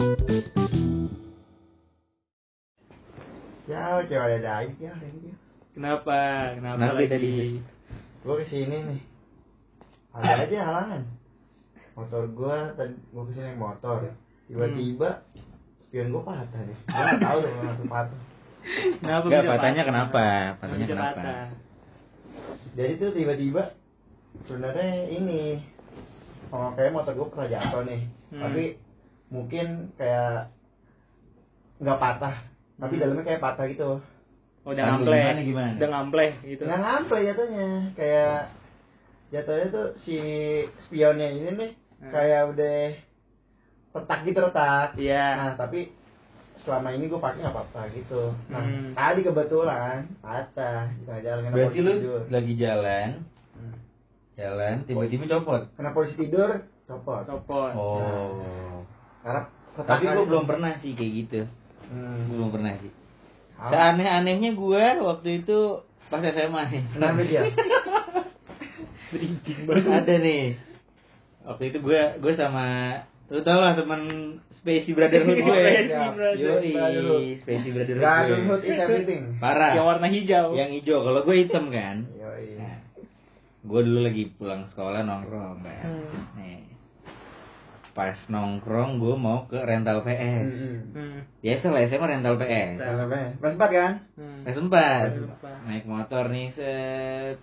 [0.00, 0.08] Ya,
[4.00, 4.96] coba ada ya.
[5.76, 6.16] Kenapa?
[6.56, 7.12] Kenapa, Kenapa lagi?
[7.12, 7.60] tadi?
[8.24, 8.96] Gue ke sini nih.
[10.16, 11.04] Ada aja halangan.
[12.00, 14.08] Motor gue tadi gue ke sini naik motor.
[14.48, 15.20] Tiba-tiba
[15.84, 16.80] spion gue patah nih.
[16.80, 18.20] Gue nggak tahu dong kenapa patah.
[19.04, 19.92] Kenapa bisa patahnya patah?
[19.92, 20.56] kenapa?
[20.64, 21.12] Patahnya kenapa?
[21.12, 21.52] patah?
[22.72, 23.76] Jadi tuh tiba-tiba
[24.48, 25.60] sebenarnya ini
[26.48, 28.08] oh kayak motor gue pernah jatuh nih.
[28.32, 28.48] Hmm.
[28.48, 28.79] Tapi
[29.30, 30.50] mungkin kayak
[31.78, 32.36] nggak patah.
[32.76, 33.02] Tapi Hmm.
[33.02, 33.90] dalamnya kayak patah gitu.
[34.60, 35.20] Oh, udah Aduh, ngampleh.
[35.22, 35.72] gimana, gimana?
[35.78, 36.62] Udah ngampleh gitu.
[36.64, 37.68] Nggak ngampleh jatuhnya.
[37.94, 38.36] Kayak
[39.30, 40.16] jatuhnya tuh si
[40.80, 42.12] spionnya ini nih Hmm.
[42.12, 42.76] kayak udah
[43.90, 44.88] retak gitu retak.
[44.94, 45.24] Iya.
[45.36, 45.80] Nah tapi
[46.60, 48.22] selama ini gue pakai nggak apa-apa gitu.
[48.48, 48.92] Nah Hmm.
[48.92, 52.20] tadi kebetulan patah di tengah jalan kena Berarti polisi lu tidur.
[52.28, 53.08] lagi jalan,
[53.56, 53.74] Hmm.
[54.36, 55.62] jalan, tiba-tiba copot.
[55.72, 56.50] Kena polisi tidur,
[56.84, 57.24] copot.
[57.24, 57.72] Copot.
[57.72, 58.69] Oh.
[59.20, 59.42] Karena
[59.80, 60.22] Tapi itu.
[60.26, 61.40] belum pernah sih kayak gitu.
[61.90, 62.26] Hmm.
[62.28, 62.92] Gua belum pernah sih.
[63.60, 66.82] Seaneh-anehnya gua waktu itu pas SMA nih.
[66.96, 67.42] Kenapa dia?
[69.10, 70.44] Berinjing Ada nih.
[71.44, 72.66] Waktu itu gua gua sama
[73.30, 74.02] lu tau lah teman
[74.58, 75.54] Spacey Brotherhood gue.
[75.54, 76.12] Spacey Siap.
[76.18, 76.62] Brotherhood.
[76.66, 78.10] Yoi, Spacey Brotherhood gue.
[78.10, 79.22] Brotherhood is everything.
[79.38, 79.72] Parah.
[79.78, 80.46] Yang warna hijau.
[80.58, 81.96] Yang hijau, kalau gue hitam kan.
[82.18, 82.58] Yoi.
[82.58, 82.76] Nah,
[83.62, 85.84] gue dulu lagi pulang sekolah nongkrong kan.
[85.86, 86.42] Hmm.
[86.42, 86.59] Nih.
[88.00, 90.48] Pas nongkrong gue mau ke rental PS.
[90.48, 90.80] Hmm.
[90.96, 91.18] Hmm.
[91.44, 92.80] Biasa lah SMA rental PS.
[92.80, 93.36] Kenapa?
[93.36, 93.92] Pas empat kan?
[94.16, 94.40] Hmm.
[94.40, 95.44] PS 4 PS4.
[95.68, 97.36] Naik motor nih set.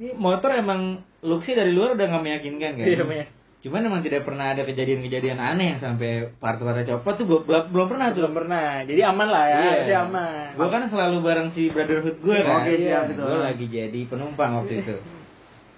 [0.00, 2.88] Ini motor emang look sih dari luar udah gak meyakinkan kan.
[2.88, 3.28] Iya.
[3.60, 8.16] Cuman emang tidak pernah ada kejadian-kejadian aneh yang sampai part-partnya copot tuh belum belum- pernah
[8.16, 8.24] tuh.
[8.24, 8.80] Belum pernah.
[8.80, 9.60] Jadi aman lah ya.
[9.60, 10.56] Harusnya aman.
[10.56, 12.64] Gue kan selalu bareng si brotherhood gue kan.
[12.64, 13.28] Oke, siap, betul.
[13.28, 14.96] Gue lagi jadi penumpang waktu itu.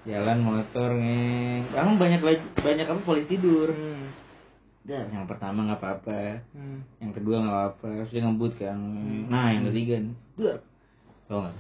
[0.07, 1.67] Jalan motor ngeng.
[1.75, 2.23] Emang banyak
[2.63, 3.75] banyak apa polisi tidur.
[3.75, 4.15] Hmm.
[4.87, 6.47] Dah, yang pertama nggak apa-apa.
[6.55, 6.87] Hmm.
[7.03, 7.89] Yang kedua nggak apa-apa.
[8.07, 8.79] Terus dia ngebut kan.
[9.27, 10.15] Nah, yang ketiga nih.
[10.39, 10.59] Dah.
[11.27, 11.55] Tau nggak?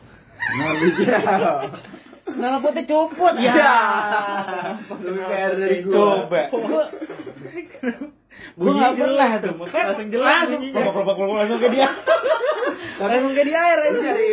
[0.46, 0.70] Nah,
[2.26, 3.34] Nah, potnya copot.
[3.38, 3.54] Ya.
[4.98, 5.94] Lebih fair dari gua.
[5.94, 6.40] Coba.
[6.50, 6.84] Gua
[8.56, 9.54] Gue nggak pernah tuh.
[9.56, 11.88] Makanya Langsung jelas Langsung langsung ke dia.
[13.00, 14.28] Langsung ke di air aja dari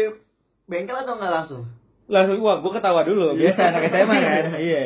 [0.68, 1.63] bengkel atau nggak langsung?
[2.06, 4.86] Langsung wah gue ketawa dulu biasa anak SMA kan iya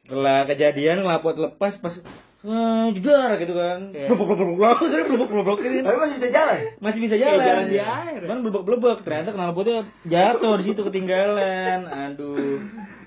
[0.00, 1.94] setelah kejadian lapot lepas pas
[2.40, 4.06] eh, jedar gitu kan Iya.
[4.08, 6.58] blubuk blubuk blubuk terus blubuk blubuk gitu Tapi masih bisa jalan.
[6.78, 8.18] masih bisa Kayak jalan jalan di air.
[8.22, 12.58] cuman blubuk blubuk ternyata knalpotnya jatuh di situ ketinggalan aduh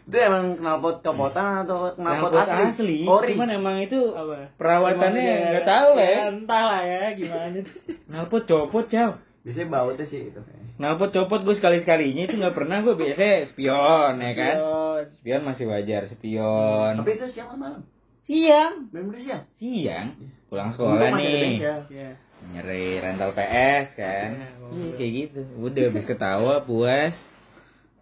[0.04, 2.62] Itu emang knalpot copotan atau knalpot knalpot asli?
[2.68, 3.34] asli, Ori.
[3.34, 4.52] cuman emang itu Apa?
[4.56, 7.60] perawatannya nggak ya- tahu lah ya Entah lah ya gimana
[8.06, 10.38] knalpot copot cow Biasanya bautnya sih itu.
[10.82, 14.56] Knalpot copot gue sekali sekalinya itu nggak pernah gue biasanya spion ya kan?
[14.58, 15.04] Spion.
[15.22, 16.94] spion masih wajar spion.
[16.98, 17.86] Tapi itu siang malam?
[18.26, 18.74] siang.
[18.90, 19.44] Memang siang.
[19.62, 20.08] siang.
[20.50, 21.62] Pulang Untung sekolah nih.
[21.62, 22.10] Iya.
[22.42, 24.30] nyari rental PS kan?
[24.34, 25.42] Iya, Iya, kayak gitu.
[25.62, 27.14] Udah habis ketawa puas.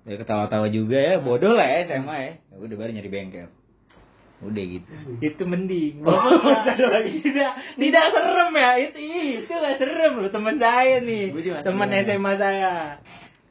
[0.08, 1.20] Ya ketawa-tawa juga ya.
[1.20, 2.56] Bodoh lah ya SMA ya Ya.
[2.56, 3.52] Udah baru nyari bengkel
[4.40, 4.92] udah gitu.
[5.20, 6.00] Itu mending.
[6.08, 7.20] Bapak ada lagi.
[7.20, 8.72] Tidak tidak serem ya.
[8.88, 11.36] Itu itu nggak serem loh teman saya nih.
[11.64, 11.88] Teman.
[11.92, 12.74] SMA saya.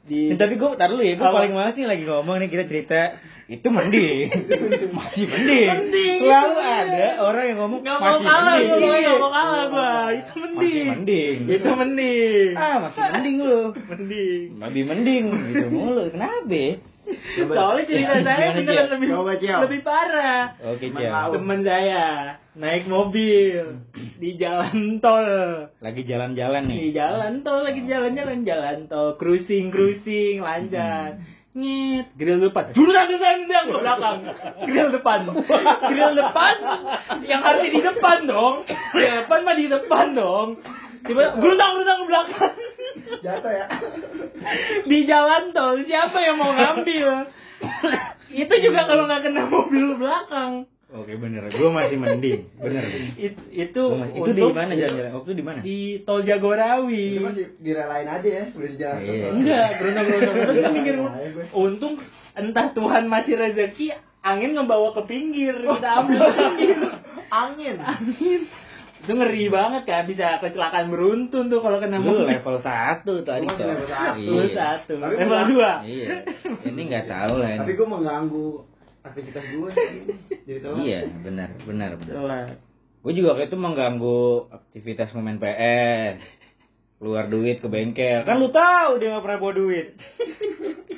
[0.09, 1.13] Di Ya, tapi gue tar dulu ya.
[1.21, 3.01] Gue paling males nih lagi ngomong nih kita cerita.
[3.45, 4.25] Itu mending.
[4.97, 5.67] Masih mending.
[5.69, 8.81] Mending, selalu itu ada orang yang ngomong mau masih kalah mending.
[8.81, 10.57] gue nggak mau kalah gua itu mending.
[10.57, 11.37] Masih mending.
[11.45, 12.51] Itu mending.
[12.57, 13.61] Ah masih mending lu.
[13.77, 14.47] Mending.
[14.57, 15.23] Lebih mending.
[15.53, 16.03] Gitu mulu.
[16.09, 16.57] Kenapa
[17.49, 19.33] soalnya cerita saya Gimana, beneran lebih Coba,
[19.65, 20.43] lebih parah.
[20.75, 21.33] Oke laut.
[21.35, 22.03] teman saya
[22.55, 23.83] naik mobil
[24.21, 25.27] di jalan tol.
[25.79, 26.77] Lagi jalan-jalan nih?
[26.79, 28.37] Di jalan tol lagi jalan-jalan.
[28.45, 31.19] Jalan tol cruising cruising lancar.
[31.49, 32.71] Ngit grill depan.
[32.77, 34.17] Jurusan jurusan yang ke belakang
[34.69, 35.19] grill depan
[35.89, 36.55] grill depan
[37.25, 38.55] yang harusnya di depan dong
[38.93, 40.49] grill depan mah di depan dong
[41.01, 42.53] tiba gerudang gerudang ke belakang
[43.19, 43.65] Jatuh ya.
[44.83, 47.27] di jalan tol siapa yang mau ngambil
[48.29, 52.81] itu juga kalau nggak kena mobil belakang Oke bener, gue masih mending, bener.
[53.13, 55.11] It- itu Gua masih- itu di mana jalan-jalan?
[55.13, 55.59] Waktu di mana?
[55.61, 58.99] di tol Jagorawi Itu masih direlain aja ya, udah di jalan.
[59.05, 59.27] Iya.
[59.29, 60.33] Enggak, berenang berenang.
[60.49, 60.95] Terus mikir,
[61.53, 61.93] untung
[62.33, 63.93] entah Tuhan masih rezeki,
[64.25, 66.77] angin ngebawa ke pinggir, kita ambil pinggir.
[67.29, 67.75] Angin.
[67.77, 68.41] Angin.
[68.99, 72.27] Itu ngeri banget kan, bisa kecelakaan beruntun tuh kalau kena mobil.
[72.27, 73.33] level 1 tuh tuh.
[73.39, 74.19] level satu.
[74.19, 74.55] Level Iya.
[74.55, 75.71] satu, Tapi level dua.
[75.81, 76.07] Iya.
[76.67, 77.49] Ini nggak tahu lah.
[77.63, 78.47] Tapi gue mengganggu
[79.01, 79.69] aktivitas gue.
[80.43, 80.73] Jadi tahu.
[80.83, 82.45] Iya, benar, benar, benar.
[82.99, 84.19] Gue juga waktu itu mengganggu
[84.51, 86.19] aktivitas pemain PS.
[86.99, 88.27] Keluar duit ke bengkel.
[88.27, 89.95] Kan lu tahu dia nggak pernah bawa duit.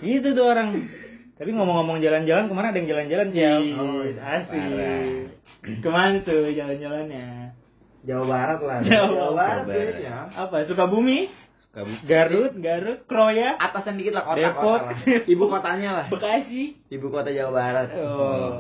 [0.02, 0.90] gitu tuh orang.
[1.38, 3.60] Tapi ngomong-ngomong jalan-jalan, ke mana ada yang jalan-jalan, Ciao?
[3.62, 4.62] Ih, Oh, asik.
[5.82, 7.54] Ke mana tuh jalan-jalannya?
[8.02, 8.78] Jawa Barat lah.
[8.82, 9.66] Jawa Barat Barat.
[9.68, 10.18] guys ya.
[10.36, 10.66] Apa?
[10.66, 11.30] Sukabumi?
[11.64, 14.80] Suka- Garut Garut, Kroya, Atasan dikit lah kota Depok.
[14.82, 14.98] kota lah.
[15.26, 16.06] Ibu kotanya lah.
[16.08, 16.76] Bekasi.
[16.90, 17.88] Ibu kota Jawa Barat.
[17.94, 18.52] Oh,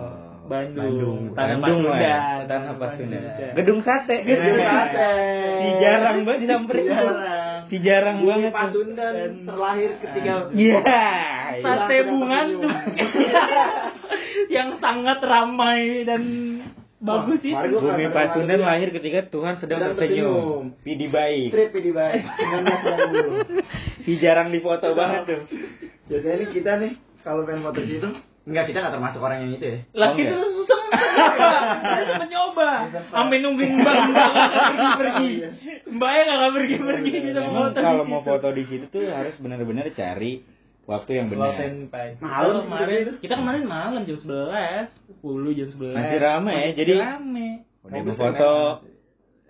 [0.42, 0.84] Bandung.
[0.84, 1.20] Bandung.
[1.32, 1.96] Tanah Bandung ya.
[1.96, 2.48] Pasundan.
[2.48, 3.22] Tanah Pasundan.
[3.54, 4.18] Gedung sate.
[4.22, 5.12] Gedung sate.
[5.54, 6.92] Si jarang banget disamperin tuh.
[6.92, 7.62] Jarang.
[7.64, 8.52] Si jarang Bumi banget.
[8.52, 10.80] Pasundan terlahir ketika Iya.
[11.58, 12.76] Sate Hilang bungantung.
[14.52, 16.22] Yang sangat ramai dan
[17.02, 17.52] bagus sih.
[17.52, 20.78] Bumi Pasundan lahir ketika Tuhan sedang tersenyum.
[20.80, 21.50] Pidi baik.
[21.50, 23.66] Trip di baik 1990.
[24.06, 25.42] Si jarang difoto banget tuh.
[26.08, 28.10] Biasanya nih kita nih kalau pengen foto situ
[28.42, 29.78] Enggak, kita nggak termasuk orang yang itu ya.
[29.94, 30.50] Lah Oh, kita enggak.
[30.58, 30.90] sempat
[31.94, 32.70] Kita mencoba.
[33.08, 35.32] Sampai nungguin Mbak Mbak nggak pergi-pergi.
[35.88, 37.78] Mbaknya nggak pergi-pergi kita mau Emang foto.
[37.78, 40.42] di kalau mau foto di situ tuh harus benar-benar cari
[40.84, 41.54] waktu yang benar.
[42.20, 43.12] Malam kemarin itu.
[43.22, 47.48] kita kemarin malam jam 11 10 jam 11 Masih rame ya, jadi rame
[47.82, 48.54] udah gue foto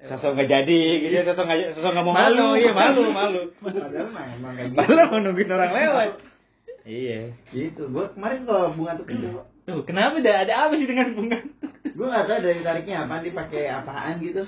[0.01, 2.47] sosok nggak jadi gitu ya, sosok nggak sosok nggak mau Malu.
[2.55, 5.03] iya malu malu Padahal mah emang kayak gitu.
[5.07, 6.09] mau nungguin orang lewat
[6.81, 7.19] iya
[7.49, 7.81] Gitu.
[7.87, 11.37] Gua kemarin kalau bunga tuh tuh tuh kenapa dah ada apa sih dengan bunga
[11.85, 14.43] gue nggak tahu dari tariknya apa dipakai apaan gitu.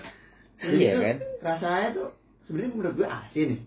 [0.64, 1.16] Iya kan?
[1.44, 2.08] Rasanya tuh
[2.48, 3.62] sebenarnya menurut gue asin nih.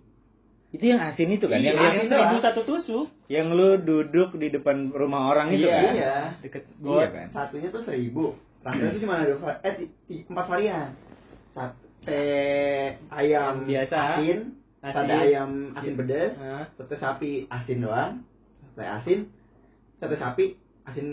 [0.77, 4.37] Itu yang asin itu kan yang Iya, yang, asin seribu satu tusuk yang lu duduk
[4.37, 6.17] di depan rumah orang itu Iya, kan iya.
[6.45, 8.25] deket Iya got kan Satunya tuh seribu.
[8.61, 9.75] Rasanya tuh cuma ada eh
[10.27, 10.89] empat varian.
[11.57, 12.23] Sate
[13.09, 13.97] ayam Biasa.
[14.19, 14.39] asin,
[14.85, 14.95] Asin.
[14.95, 16.65] sate ayam asin pedas, Hah?
[16.77, 18.13] sate sapi asin doang,
[18.75, 19.19] sate asin,
[19.97, 20.45] sate sapi
[20.85, 21.09] asin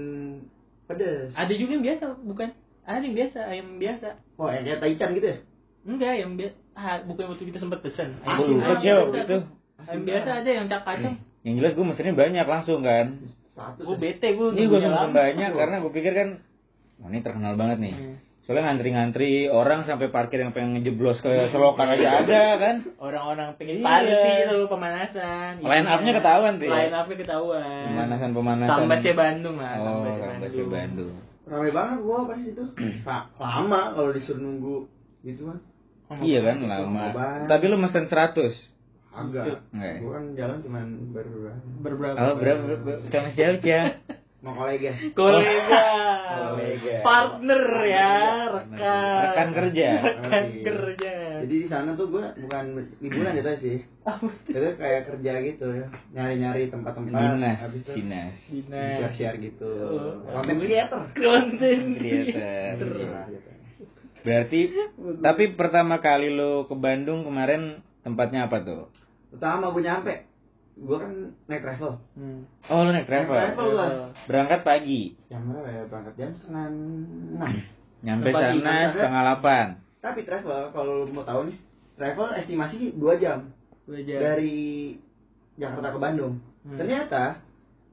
[0.86, 1.32] pedas.
[1.34, 2.50] ada juga yang biasa bukan
[2.84, 5.38] ada yang biasa ayam biasa Oh, yang kayak taichan gitu ya?
[5.84, 9.24] enggak yang biasa ah, bukan waktu kita sempat pesan aku Asin, lupa sih waktu biasa
[9.24, 9.38] itu.
[9.84, 11.16] ayam biasa ada yang cak kacang.
[11.44, 13.08] Yang jelas gue mesennya banyak langsung kan?
[13.54, 14.02] Satu gue sih.
[14.02, 16.30] bete gue ini gue mesen banyak karena gue pikir kan
[16.98, 17.96] wah ini terkenal banget nih.
[17.96, 18.18] Hmm.
[18.44, 22.76] soalnya ngantri-ngantri orang sampai parkir yang pengen ngejeblos ke selokan aja ada kan?
[23.00, 23.88] Orang-orang pengen Iya.
[23.88, 24.12] party
[24.44, 25.52] gitu pemanasan.
[25.60, 26.72] Line up-nya ketahuan tuh ya?
[26.76, 27.86] line up-nya ketahuan.
[27.88, 31.14] Pemanasan pemanasan Tambasnya Bandung lah oh Tambasnya Bandung.
[31.44, 32.64] Ramai banget gua pas itu.
[33.04, 34.78] Pak, lama kalau disuruh nunggu
[35.24, 35.60] gitu kan.
[36.22, 37.48] Iya kan Lama lama banget.
[37.48, 38.72] tapi lu mesen 100
[39.14, 39.62] Agak.
[39.70, 39.98] Enggak ya?
[40.02, 41.34] Gua kan jalan cuman baru
[41.80, 42.66] berberapa oh berapa
[43.08, 44.02] sama siapa
[44.44, 44.92] mau kolega.
[45.14, 45.86] kolega
[46.26, 46.96] Kolega.
[47.00, 48.12] partner ya
[48.50, 48.82] Partner.
[48.82, 49.90] rekan Rekan kerja.
[50.02, 50.62] rekan Oke.
[50.66, 51.14] kerja
[51.46, 52.64] Jadi di sana tuh gua bukan
[53.00, 53.86] liburan jatuh sih.
[54.50, 55.88] Itu kayak kerja gitu ya.
[56.12, 57.14] Nyari-nyari tempat-tempat.
[57.14, 58.98] dinas Habis itu dinas Dinas.
[58.98, 59.70] share-share gitu.
[59.70, 60.26] Oh.
[60.26, 61.02] Content creator.
[61.14, 62.92] konten Creator.
[64.24, 64.60] Berarti
[65.20, 68.88] tapi pertama kali lu ke Bandung kemarin tempatnya apa tuh
[69.30, 70.24] Pertama gua nyampe.
[70.74, 71.12] Gua kan
[71.46, 72.02] naik travel.
[72.16, 72.48] Hmm.
[72.66, 73.88] oh lu naik travel Naik travel gua.
[74.26, 75.84] berangkat pagi Jam berapa ya?
[75.86, 77.52] Berangkat jam setengah enam.
[78.04, 79.68] nyampe Pagi, sana setengah delapan
[80.00, 81.58] Tapi travel kalau lu mau tahu nih,
[81.96, 83.40] travel estimasi sih 2 jam
[83.84, 84.20] Dua jam.
[84.20, 84.56] dari
[85.54, 86.34] Jakarta ke Bandung.
[86.66, 86.80] Hmm.
[86.80, 87.44] Ternyata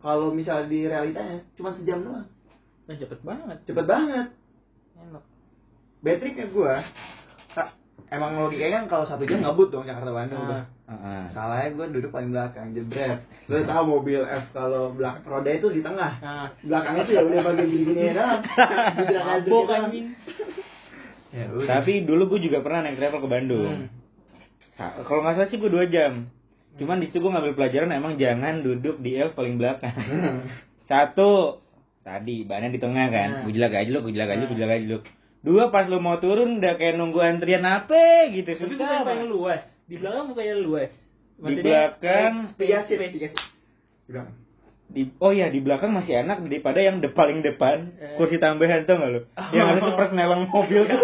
[0.00, 2.24] kalau misal di realitanya cuma sejam doang.
[2.88, 4.26] Wah, cepet banget Cepet banget.
[4.96, 5.22] enak
[6.00, 6.80] Betriknya gua
[7.50, 7.72] ka-
[8.08, 10.46] emang logikanya kan kalau satu jam ngebut dong Jakarta Bandung Ah.
[10.46, 10.64] udah.
[10.90, 11.22] Heeh.
[11.30, 13.20] Salahnya gua duduk paling belakang jebret.
[13.46, 16.12] Lu tahu mobil F kalau belakang roda itu di tengah.
[16.18, 18.26] nah Belakangnya tuh ya udah bagian gini-gini ya
[19.26, 20.06] mabok anjing
[21.30, 21.66] Ya udah.
[21.68, 23.86] tapi dulu gue juga pernah naik travel ke Bandung
[24.80, 24.98] Hmm.
[25.04, 26.26] Kalau nggak salah sih gue dua jam
[26.70, 29.92] cuman di situ gue ngambil pelajaran emang jangan duduk di L paling belakang
[30.86, 31.60] satu
[32.00, 34.98] tadi bannya di tengah kan gue aja lu gue aja gue jelak aja lu
[35.40, 39.06] dua pas lu mau turun udah kayak nunggu antrian apa gitu tapi susah bukan yang
[39.06, 39.28] banget.
[39.32, 39.62] luas.
[39.88, 40.90] Di belakang bukannya luas.
[41.40, 42.32] Di belakang.
[42.60, 43.48] tiga seat, tiga seat.
[44.90, 47.94] Di oh ya di belakang masih enak daripada yang de paling depan.
[47.96, 48.14] Eh.
[48.20, 49.20] kursi tambahan tuh nggak lu?
[49.54, 49.94] Yang ada tuh
[50.50, 51.00] mobil tuh.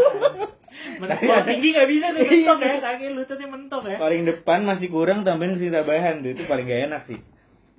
[1.01, 2.29] Men- kalau tinggi nggak bisa tuh Iya.
[2.29, 2.75] mentok ya.
[2.85, 3.97] Kaki lututnya mentok ya.
[3.97, 6.31] Paling depan masih kurang tambahin kursi tambahan tuh.
[6.37, 7.19] Itu paling gak enak sih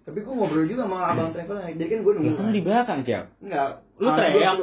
[0.08, 2.32] Tapi gua ngobrol juga sama abang travel Jadi kan ya nunggu.
[2.34, 3.84] kan di belakang siap Enggak.
[3.98, 4.56] lu Ah, teriak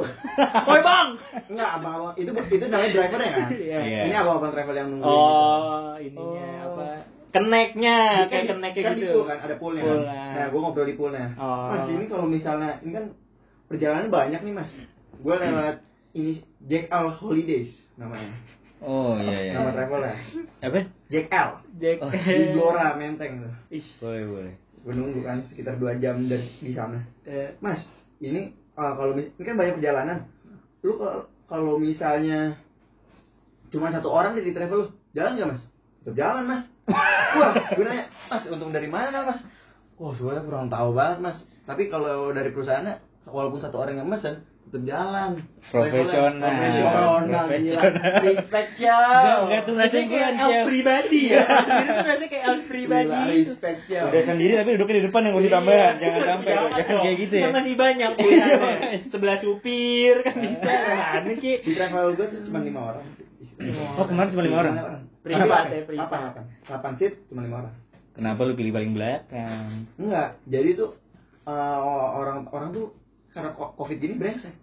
[0.65, 1.09] woi bang
[1.47, 3.49] Enggak, abang-abang itu itu namanya drivernya kan.
[3.51, 3.77] Iya.
[3.79, 4.01] Iya.
[4.03, 5.05] Ini abang-abang travel yang nunggu.
[5.05, 6.73] oh ininya Oh.
[6.73, 6.87] apa
[7.29, 10.07] keneknya Kan kayak di- keneknya kan di gitu pool kan, ada poolnya Pool, kan.
[10.09, 10.31] ah.
[10.33, 11.25] Nah, gua ngobrol di poolnya.
[11.35, 11.67] Oh.
[11.69, 13.05] Mas, ini kalau misalnya ini kan
[13.65, 14.71] perjalanan banyak nih, Mas.
[15.17, 15.75] Gua lewat
[16.11, 16.31] ini
[16.63, 18.33] Jack L Holidays namanya.
[18.77, 20.15] oh iya iya Nama travelnya.
[20.59, 21.49] apa Jack L.
[21.75, 23.53] Jack Oh, Di Blora Menteng tuh.
[23.69, 24.53] Ih, boleh boleh
[24.85, 27.01] Gua nunggu kan sekitar 2 jam dari di sana.
[27.25, 27.81] eh, Mas,
[28.21, 30.29] ini ah, kalau ini kan banyak perjalanan.
[30.85, 32.53] Lu kalau kalau misalnya
[33.73, 34.87] cuma satu orang di travel lu,
[35.17, 35.63] jalan nggak mas?
[36.05, 36.63] Tetap jalan mas.
[37.41, 39.41] Wah, gue nanya, mas untung dari mana mas?
[39.97, 41.37] Wah, sebenarnya kurang tahu banget mas.
[41.65, 45.29] Tapi kalau dari perusahaannya, walaupun satu orang yang mesen, tetap jalan.
[45.69, 46.41] Profesional.
[46.41, 47.45] Profesional.
[48.25, 48.99] Respect ya.
[48.99, 51.43] Enggak, enggak tuh rasanya kayak elf pribadi ya.
[51.45, 53.19] Tuh rasanya kayak elf pribadi.
[53.45, 54.01] Respect ya.
[54.09, 55.93] Udah sendiri tapi duduknya di depan yang kursi tambahan.
[56.01, 57.47] Jangan sampai jangan kayak gitu ya.
[57.53, 58.75] Masih banyak pilihannya.
[59.13, 60.71] Sebelah supir kan bisa.
[61.21, 61.55] Mana sih?
[61.61, 63.05] Di travel gue tuh cuma lima orang.
[63.95, 64.75] Oh, kemarin cuma lima orang?
[65.23, 66.09] Privat ya, privat.
[66.09, 66.43] Delapan, delapan.
[66.67, 67.73] Delapan seat cuma lima orang.
[68.15, 69.91] Kenapa lu pilih paling belakang?
[69.99, 70.95] Enggak, jadi tuh
[71.47, 71.79] eh,
[72.15, 72.95] orang orang tuh
[73.35, 74.55] karena covid gini brengsek.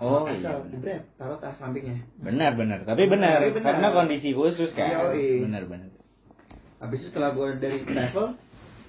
[0.00, 0.72] Oh, Asal iya.
[0.72, 2.00] jebret, taruh tas sampingnya.
[2.24, 2.88] Benar, benar.
[2.88, 3.64] Tapi benar, Tapi benar.
[3.68, 5.12] karena kondisi khusus kan.
[5.12, 5.44] Yoi.
[5.44, 5.92] Benar, benar.
[6.80, 8.32] Habis itu setelah gue dari travel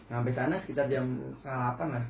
[0.08, 2.06] sampai sana sekitar jam setengah delapan lah.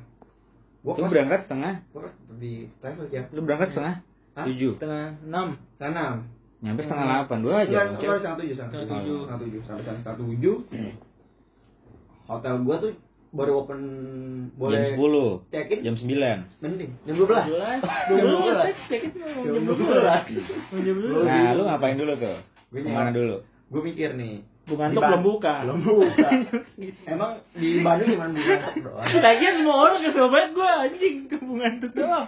[0.86, 1.74] Gue Lu berangkat setengah?
[1.90, 3.22] gue pas di travel ya.
[3.34, 3.94] Lu berangkat setengah?
[4.38, 4.44] Hah?
[4.46, 4.72] Tujuh.
[4.78, 5.48] Setengah enam.
[5.82, 6.04] Sana.
[6.62, 7.74] Nyampe setengah delapan, dua aja.
[7.98, 10.56] Setengah setengah tujuh, setengah Setengah tujuh, setengah tujuh, sampai setengah tujuh.
[12.30, 12.92] Hotel gue tuh
[13.32, 13.80] baru open
[14.44, 15.30] Jam boleh sepuluh.
[15.48, 16.38] check in Jam sembilan.
[16.60, 17.44] mending jam dua belas.
[17.48, 18.74] Dua belas.
[18.86, 19.00] Jam
[19.42, 19.88] Jam dua 12.
[19.88, 20.22] belas.
[20.70, 21.24] Jam dua belas.
[21.24, 22.38] Nah, lu ngapain dulu tuh?
[22.68, 23.36] Gue Ke mana dulu?
[23.68, 24.44] Gue mikir nih.
[24.62, 25.54] Bu ngantuk Di Ban- belum buka.
[25.64, 26.28] Belum buka.
[27.10, 29.06] Emang di Bandung cuma buka doang.
[29.18, 32.26] Lagian semua orang kesel banget gue anjing ke Bu ngantuk doang.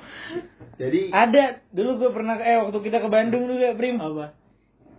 [0.74, 1.44] Jadi Ada.
[1.70, 3.96] Dulu gue pernah eh waktu kita ke Bandung juga, Prim.
[3.96, 4.34] Apa?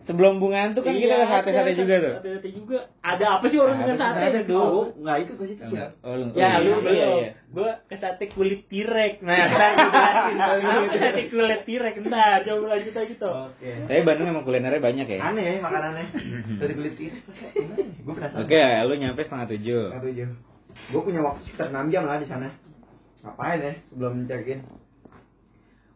[0.06, 2.14] Sebelum Bunga Antu kan kita ke sate-sate ada, juga tuh.
[2.22, 2.78] Sate-sate juga.
[3.02, 4.62] Ada apa sih orang Ada dengan sate sate ada tuh.
[4.62, 5.88] oh, enggak itu ke situ ya.
[6.06, 6.94] Oh, lu, Ya, oh, lu iya, belum.
[6.94, 7.30] iya, iya.
[7.50, 9.14] Gue ke sate kulit tirek.
[9.26, 10.38] Nah, ntar gue jelasin.
[10.38, 11.96] Apa sate kulit tirek?
[12.06, 13.34] Ntar, coba lanjut aja tuh.
[13.50, 13.72] Oke.
[13.90, 15.20] Tapi Bandung emang kulinernya banyak ya.
[15.26, 16.06] Aneh makanannya.
[16.62, 17.24] Dari kulit tirik.
[18.06, 18.46] Gue penasaran.
[18.46, 19.84] Oke, lu nyampe setengah tujuh.
[19.90, 20.30] Setengah tujuh.
[20.94, 22.54] Gue punya waktu sekitar 6 jam lah di sana.
[23.26, 24.62] Ngapain ya sebelum check in?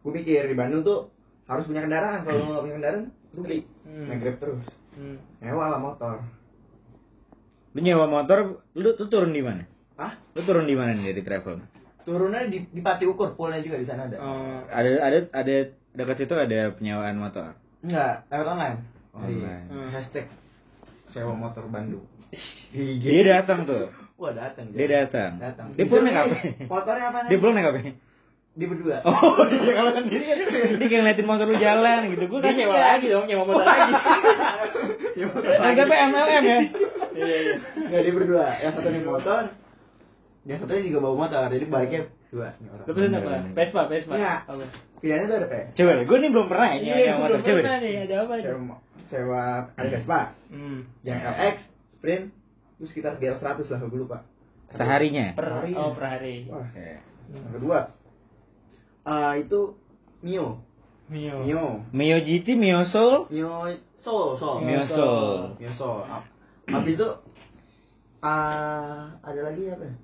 [0.02, 1.14] Gue pikir di Bandung tuh
[1.46, 2.26] harus punya kendaraan.
[2.26, 3.58] Kalau nggak punya kendaraan, rugi.
[3.86, 4.06] Hmm.
[4.10, 4.66] Naik grab terus.
[4.94, 5.16] Hmm.
[5.40, 6.14] Nyewa lah motor.
[7.70, 9.62] Lu nyewa motor, lu, lu turun di mana?
[9.94, 11.60] Ah, Lu turun di mana nih dari travel?
[12.00, 14.16] turunnya di, di Pati Ukur, poolnya juga di sana ada.
[14.18, 15.54] Oh, Ada ada ada
[15.94, 17.54] dekat situ ada penyewaan motor.
[17.84, 18.76] Enggak, lewat online.
[19.14, 19.64] Online.
[19.68, 20.26] Di hashtag
[21.12, 22.02] sewa motor Bandung.
[22.74, 23.92] Dia datang tuh.
[24.16, 24.72] Wah datang.
[24.72, 25.38] Dia datang.
[25.38, 25.66] Datang.
[25.76, 26.34] Dia pulang naik apa?
[26.34, 27.30] nih, Motornya apa nih?
[27.30, 27.78] Dia pulang naik apa?
[28.50, 28.96] Dia berdua.
[29.06, 30.36] Oh, dia kalau sendiri kan
[30.76, 32.24] dia kayak ngeliatin motor lu jalan gitu.
[32.26, 33.92] Gue dia nyewa lagi dong, nyewa motor lagi.
[35.20, 36.60] Nah, tapi MLM ya.
[37.10, 37.54] Iya, iya.
[37.76, 38.46] Enggak dia berdua.
[38.58, 39.42] Yang satu nih motor.
[40.42, 41.46] Yang satunya juga bawa motor.
[41.48, 42.86] Jadi baliknya dua nih orang.
[42.86, 43.30] Lu pesen apa?
[43.54, 44.14] Vespa, Vespa.
[44.16, 44.34] Iya.
[44.46, 44.64] Apa?
[45.00, 47.30] Pilihannya tuh ada kayak Coba deh, gue nih belum pernah ya nyewa Iya, nyewa motor.
[47.30, 47.78] belum Coba deh.
[47.80, 48.44] nih, ada apa nih?
[49.10, 49.42] sewa,
[49.74, 50.20] ada Vespa,
[50.54, 50.78] Hmm.
[51.02, 51.56] yang LX,
[51.90, 52.24] Sprint,
[52.78, 54.18] itu sekitar GL 100 lah gue lupa.
[54.70, 55.34] Seharinya.
[55.34, 55.72] Per, Hari.
[55.74, 56.46] oh, per hari.
[56.46, 57.02] Wah, Oke.
[57.34, 57.78] yang kedua.
[59.06, 59.60] Eh itu
[60.20, 60.60] Mio.
[61.08, 61.42] Mio.
[61.42, 61.64] Mio.
[61.90, 63.66] Mio GT, Mio Soul, Mio
[64.04, 64.58] Soul, Soul.
[64.62, 65.56] Mio Soul.
[65.58, 66.04] Mio Soul.
[66.70, 67.08] Habis itu
[68.20, 69.84] ah ada lagi apa?
[69.88, 69.94] ya?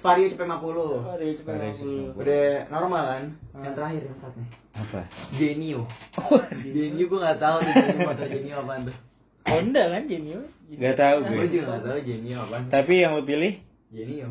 [0.00, 0.78] Vario CP50.
[1.04, 2.16] Hari cepet Hari dulu.
[2.16, 3.24] Udah normal kan?
[3.52, 3.62] Ah.
[3.68, 4.46] Yang terakhir yang saatnya.
[4.72, 5.00] Apa?
[5.36, 5.80] Genio.
[6.74, 8.96] Genio gue gak tahu nih Genio motor Genio apaan tuh.
[9.44, 10.40] Honda kan Genio.
[10.72, 11.46] Gak tahu Gue gue.
[11.52, 12.62] juga gak tahu Genio apaan.
[12.70, 13.52] Tapi yang lu pilih?
[13.92, 14.28] Genio.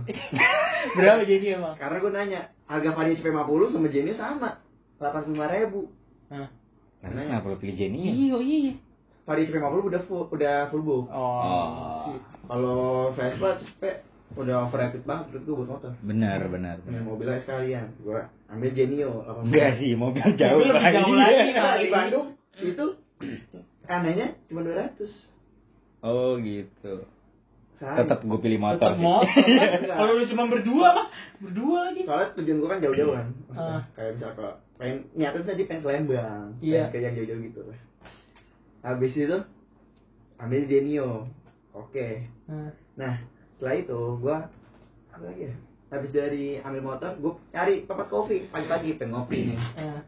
[0.97, 1.75] Berapa Genio emang?
[1.77, 4.61] Karena gue nanya, harga Vario CP50 sama Genio sama.
[5.01, 5.89] 85 ribu.
[6.29, 6.47] Hah.
[6.99, 8.13] Nah, terus kenapa lu pilih Jenny?
[8.13, 8.73] Iya, iya.
[9.25, 11.05] Vario CP50 udah full, udah full book.
[11.09, 11.17] Oh.
[11.17, 12.17] Oh.
[12.45, 13.81] Kalau Vespa CP
[14.37, 15.91] udah overrated banget menurut gue buat motor.
[16.05, 16.75] Benar, benar.
[16.85, 17.89] Punya mobilnya sekalian.
[18.05, 19.25] Gue ambil Genio.
[19.25, 19.49] 85.
[19.49, 21.51] Enggak sih, mobil jauh Mobil lebih jauh lagi, lagi.
[21.57, 21.87] Nah, di.
[21.89, 22.27] Bandung
[22.59, 22.85] itu
[23.93, 26.05] anehnya cuma 200.
[26.05, 26.93] Oh gitu.
[27.79, 29.01] Tetap gue pilih motor Tetap sih.
[29.01, 29.23] motor.
[29.25, 29.79] kan?
[29.79, 29.95] Enggak.
[29.95, 31.07] Kalau lu cuma berdua mah,
[31.37, 32.01] berdua lagi.
[32.03, 33.27] Soalnya tujuan gue kan jauh-jauh kan.
[33.45, 33.81] Maksudnya, Ah.
[33.93, 36.47] Kayak misal kalau pengen niatnya tadi pengen ke Lembang.
[36.59, 36.81] Iya.
[36.81, 37.79] Pengen ke yang jauh-jauh gitu lah.
[38.81, 39.37] Habis itu
[40.37, 41.11] ambil Genio.
[41.71, 42.27] Oke.
[42.45, 43.15] Nah, Nah,
[43.53, 44.37] setelah itu gua
[45.09, 45.55] apa lagi ya?
[45.89, 49.57] Habis dari ambil motor, gua cari tempat kopi pagi-pagi pengen ngopi nih.
[49.57, 50.01] nah.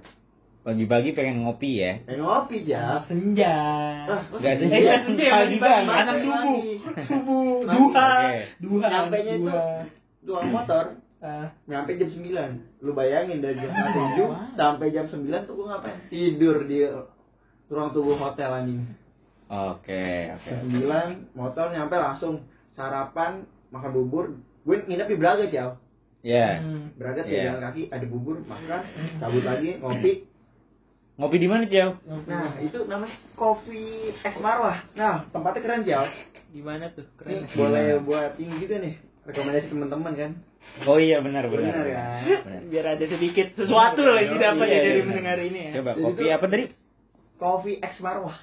[0.61, 1.97] Pagi-pagi pengen ngopi ya.
[2.05, 3.01] Pengen ngopi Anak aja.
[3.09, 3.55] senja.
[4.05, 4.61] Ah, kok Nggak sih?
[4.63, 4.77] senja.
[4.77, 5.95] Eh, senja, Pagi banget.
[5.97, 6.61] Anak subuh.
[7.01, 8.13] Subuh, duha.
[8.61, 8.87] Duha.
[8.87, 9.55] Nyampe nya itu
[10.21, 10.85] dua motor
[11.17, 11.53] Ah.
[11.65, 14.49] nyampe jam 9 Lu bayangin dari jam setengah tujuh Wah.
[14.57, 15.97] sampai jam 9 tuh gua ngapain?
[16.09, 16.81] Tidur di
[17.67, 18.81] ruang tunggu hotel anjing.
[19.45, 20.49] Oke, oke.
[20.49, 22.41] Jam 9 motor nyampe langsung
[22.73, 24.25] sarapan, makan bubur.
[24.61, 25.77] Gue nginep di Braga, Ciao.
[26.21, 26.57] Ya.
[26.57, 26.89] Hmm.
[26.97, 27.53] Braga tuh Iya.
[27.53, 28.81] jalan kaki ada bubur, makan,
[29.17, 30.25] cabut lagi, ngopi,
[31.19, 31.99] Ngopi di mana, Ciao?
[32.27, 34.81] Nah, itu namanya Coffee X Marwah.
[34.95, 36.07] Nah, tempatnya keren, Jal.
[36.51, 37.05] Gimana tuh?
[37.19, 37.47] Keren.
[37.53, 38.95] boleh buat ini juga nih.
[39.21, 40.31] Rekomendasi teman-teman kan.
[40.85, 41.73] Oh iya benar benar.
[41.73, 42.21] Benar, kan?
[42.25, 42.61] Benar.
[42.73, 45.05] Biar ada sedikit sesuatu lah yang Iya, didapat iya, ya dari iya.
[45.05, 45.71] mendengar ini ya.
[45.77, 46.65] Coba kopi apa tadi?
[47.37, 48.37] Coffee X Marwah.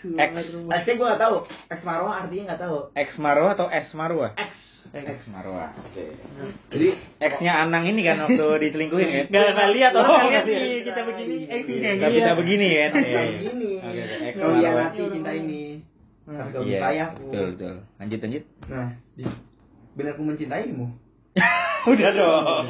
[0.00, 0.30] X.
[0.56, 1.36] X-nya gue nggak tahu.
[1.68, 2.78] X Marwah artinya nggak tahu.
[2.92, 4.32] X Marwah atau S Marwah?
[4.34, 4.52] X.
[4.90, 5.70] X Marwah.
[5.76, 6.16] Oke.
[6.72, 6.88] Jadi
[7.20, 9.24] X-nya Anang ini kan waktu diselingkuhin kan?
[9.28, 10.82] Gak gak lihat orang Oh, lihat nggak nih lihat.
[10.82, 11.34] kita begini.
[11.44, 11.90] Eh, Iya.
[11.92, 12.10] lihat.
[12.10, 12.90] kita begini kan?
[12.90, 13.38] X Iya, iya.
[13.46, 13.70] ini.
[13.78, 14.16] Oke, oke.
[14.24, 14.84] X Kau Marwah.
[14.86, 15.62] hati cinta ini.
[16.24, 17.12] Tapi kau Iya, sayang.
[17.18, 17.74] betul, betul.
[17.98, 18.44] Lanjut, lanjut.
[18.66, 18.88] Nah,
[19.92, 20.86] benar ku mencintaimu.
[21.90, 22.64] Udah dong.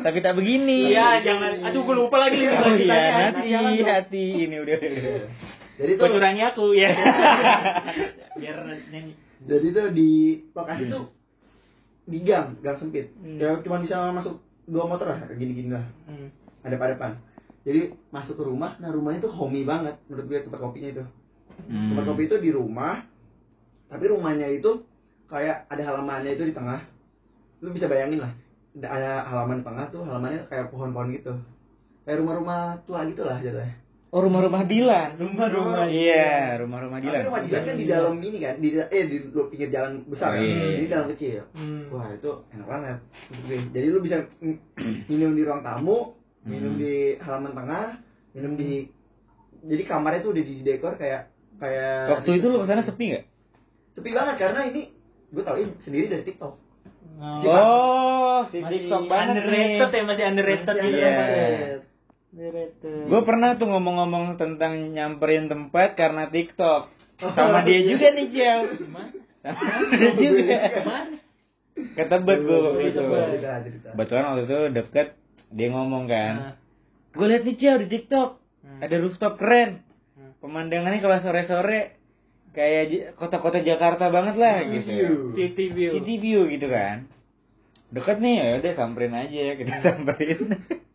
[0.00, 0.90] Tapi tak begini.
[0.90, 1.64] Iya, jangan.
[1.64, 2.40] Aduh, gue lupa lagi.
[2.40, 4.26] Oh iya, hati, hati.
[4.44, 4.78] Ini udah.
[5.74, 6.90] Jadi tuh Bocorannya aku ya.
[8.40, 8.56] Biar
[8.90, 9.12] nyanyi.
[9.44, 10.10] jadi tuh di
[10.54, 11.04] lokasi tuh
[12.04, 13.10] di gang, gang sempit.
[13.18, 13.40] Hmm.
[13.40, 15.84] Ya cuma bisa masuk dua motor lah, gini-gini lah.
[16.06, 16.30] Hmm.
[16.62, 17.12] Ada pada depan.
[17.64, 21.04] Jadi masuk ke rumah, nah rumahnya tuh homey banget menurut gue tempat kopinya itu.
[21.64, 21.92] Hmm.
[21.92, 23.04] Tempat kopi itu di rumah,
[23.88, 24.84] tapi rumahnya itu
[25.26, 26.84] kayak ada halamannya itu di tengah.
[27.64, 28.32] Lu bisa bayangin lah,
[28.76, 31.32] ada- ada halaman di tengah tuh, halamannya kayak pohon-pohon gitu.
[32.04, 33.72] Kayak rumah-rumah tua gitu lah jatuhnya.
[34.14, 35.18] Oh rumah-rumah Dilan.
[35.18, 35.90] Rumah-rumah.
[35.90, 37.22] Iya, rumah-rumah Tapi Dilan.
[37.26, 40.46] rumah Dilan kan di dalam ini kan, di eh di pinggir jalan besar Oh, kan,
[40.46, 40.66] iya.
[40.78, 41.42] jadi dalam kecil.
[41.50, 41.90] Hmm.
[41.90, 42.98] Wah itu enak banget.
[43.74, 44.22] Jadi lu bisa
[45.10, 46.80] minum di ruang tamu, minum Hmm.
[46.80, 47.86] di halaman tengah,
[48.32, 48.86] minum di
[49.64, 51.22] jadi kamarnya tuh udah didekor kayak
[51.56, 53.24] kayak Waktu itu lu ke sana sepi nggak?
[53.94, 54.94] sepi banget karena ini
[55.28, 56.54] gue tauin sendiri dari TikTok.
[57.14, 57.42] Oh.
[57.46, 59.98] Oh, si Masih TikTok banget underrated nih.
[59.98, 60.98] ya, masih underrated Masih gitu.
[60.98, 61.10] Iya.
[61.10, 61.80] underrated.
[62.34, 66.90] Gue pernah tuh ngomong-ngomong tentang nyamperin tempat karena TikTok.
[67.22, 68.26] Sama dia juga nih?
[69.38, 70.58] Sama dia juga.
[71.74, 73.02] Ketebet gue waktu itu.
[73.94, 75.08] Kebetulan waktu itu deket,
[75.54, 76.34] dia ngomong kan.
[76.34, 76.54] Nah.
[77.14, 78.30] Gue liat nih Ciao di TikTok.
[78.66, 78.80] Hmm.
[78.82, 79.86] Ada rooftop keren.
[80.18, 80.34] Hmm.
[80.42, 81.98] Pemandangannya kalau sore-sore
[82.54, 84.90] kayak kota-kota Jakarta banget lah City gitu.
[84.90, 85.14] view.
[85.38, 85.90] City view.
[85.98, 87.06] City view gitu kan.
[87.94, 90.38] Deket nih ya udah samperin aja ya kita samperin.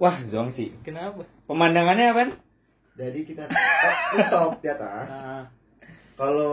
[0.00, 0.72] Wah, zong sih.
[0.80, 1.28] Kenapa?
[1.44, 2.22] Pemandangannya apa?
[2.96, 5.06] Jadi kita stop, stop di atas.
[5.06, 5.44] Nah.
[6.16, 6.52] Kalau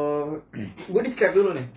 [0.92, 1.68] gue describe dulu nih.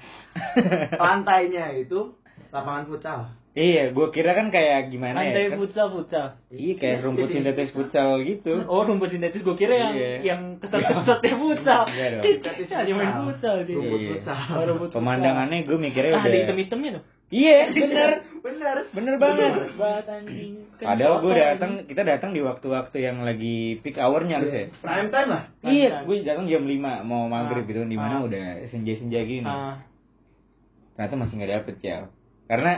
[1.02, 2.14] Lantainya itu
[2.50, 3.20] lapangan futsal.
[3.50, 5.50] Iya, gue kira kan kayak gimana Lantai ya?
[5.50, 6.26] kan- futsal futsal.
[6.50, 8.62] Iya, kayak rumput sintetis futsal gitu.
[8.66, 10.10] Oh, rumput sintetis gue kira yang Iya.
[10.22, 11.82] yang keset-kesetnya futsal.
[11.86, 12.22] Enggak dong.
[12.46, 13.74] Kita aja main futsal dia.
[13.74, 14.10] Rumput Iya.
[14.14, 14.38] futsal.
[14.54, 14.98] Oh, rumput futsal.
[15.02, 16.30] Pemandangannya gue mikirnya Ah, udah.
[16.30, 17.04] ada hitam-hitamnya tuh.
[17.30, 18.10] Iya, bener.
[18.40, 18.76] Bener.
[18.90, 19.52] Bener banget.
[19.74, 20.52] Banget anjing.
[20.76, 24.66] Kan Padahal gue datang, kita datang di waktu-waktu yang lagi peak hournya harus ya.
[24.76, 25.42] Prime time lah.
[25.62, 27.68] Iya, gue datang jam 5 mau maghrib Ah.
[27.68, 28.26] gitu di mana Ah.
[28.26, 29.46] udah senja-senja gini.
[29.46, 29.78] Ah.
[30.92, 32.04] Ternyata masih nggak dapet Ciao.
[32.44, 32.72] Karena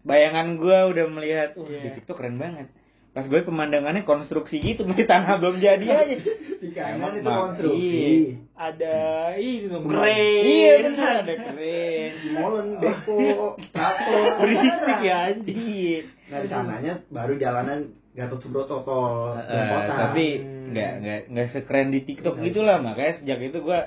[0.00, 1.82] bayangan gue udah melihat, wah Iya.
[1.82, 2.70] di TikTok keren banget.
[3.10, 6.16] Pas gue pemandangannya konstruksi gitu, masih tanah belum jadi aja.
[6.62, 7.88] Di kanan Emang itu konstruksi.
[7.88, 8.34] iya.
[8.54, 8.96] Ada
[9.40, 10.04] ini dong, Bener.
[10.04, 10.42] keren.
[10.44, 12.10] Iya bener, ada keren.
[12.30, 13.18] Molen, Beko,
[13.70, 14.12] Tato.
[14.38, 15.56] Berisik ya anjing.
[15.56, 15.98] Iya.
[16.28, 19.92] Nah di sananya baru jalanan Gatot Subroto tol Eh, yang kota.
[19.96, 20.26] tapi
[20.70, 23.80] nggak nggak nggak sekeren di TikTok gitulah makanya sejak itu gue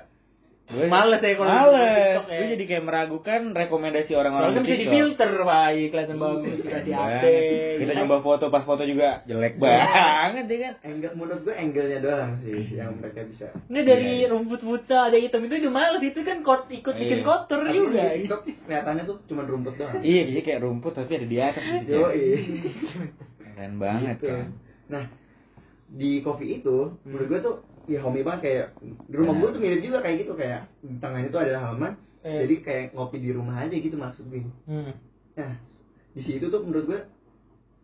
[0.65, 2.33] gue Males ya kalau males TikTok ya.
[2.33, 5.67] gue jadi kayak meragukan rekomendasi Soalnya orang-orang kan di bisa difilter, Pak.
[5.69, 7.77] Iya, kelihatan bagus, sudah Keren di update.
[7.77, 12.31] kita nyoba foto pas foto juga jelek banget ya kan Angle, menurut gue angle-nya doang
[12.39, 13.47] sih yang mereka bisa.
[13.65, 14.27] Ini dari Iya, iya.
[14.29, 17.27] rumput futsal ada hitam itu udah males itu kan kot ikut bikin Iya.
[17.27, 18.01] kotor Tapi juga.
[18.13, 19.99] TikTok kelihatannya tuh cuma rumput doang.
[20.01, 22.23] iya jadi kayak rumput tapi ada di atas gitu Yoi.
[23.37, 24.27] keren banget Gitu.
[24.27, 24.47] kan
[24.85, 25.03] Nah,
[25.87, 27.55] di kopi itu menurut gue tuh
[27.87, 28.67] ya homey banget kayak
[29.11, 31.93] di rumah gue tuh mirip juga kayak gitu kayak di tengahnya tuh ada halaman.
[32.23, 32.47] Eh.
[32.47, 34.47] Jadi kayak ngopi di rumah aja gitu maksud gue.
[34.63, 34.95] Hmm.
[35.35, 35.53] Nah,
[36.15, 36.99] di situ tuh menurut gue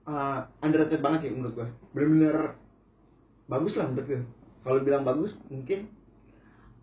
[0.07, 1.67] uh, underrated banget sih menurut gue.
[1.91, 2.55] Bener-bener
[3.51, 4.21] bagus lah menurut gue.
[4.63, 5.91] Kalau bilang bagus mungkin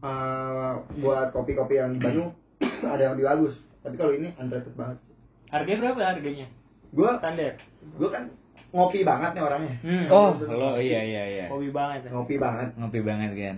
[0.05, 2.37] uh, buat kopi-kopi yang di Bandung
[2.93, 3.55] ada yang lebih bagus.
[3.81, 5.01] Tapi kalau ini underrated banget.
[5.01, 5.15] sih.
[5.49, 6.47] Harganya berapa harganya?
[6.93, 7.55] Gue Standar.
[7.97, 8.25] gue kan
[8.71, 9.75] ngopi banget nih orangnya.
[9.81, 10.07] Hmm.
[10.09, 12.07] oh lo iya iya iya Hobi banget.
[12.07, 12.11] ya.
[12.13, 12.69] Ngopi banget.
[12.75, 13.57] ngopi banget kan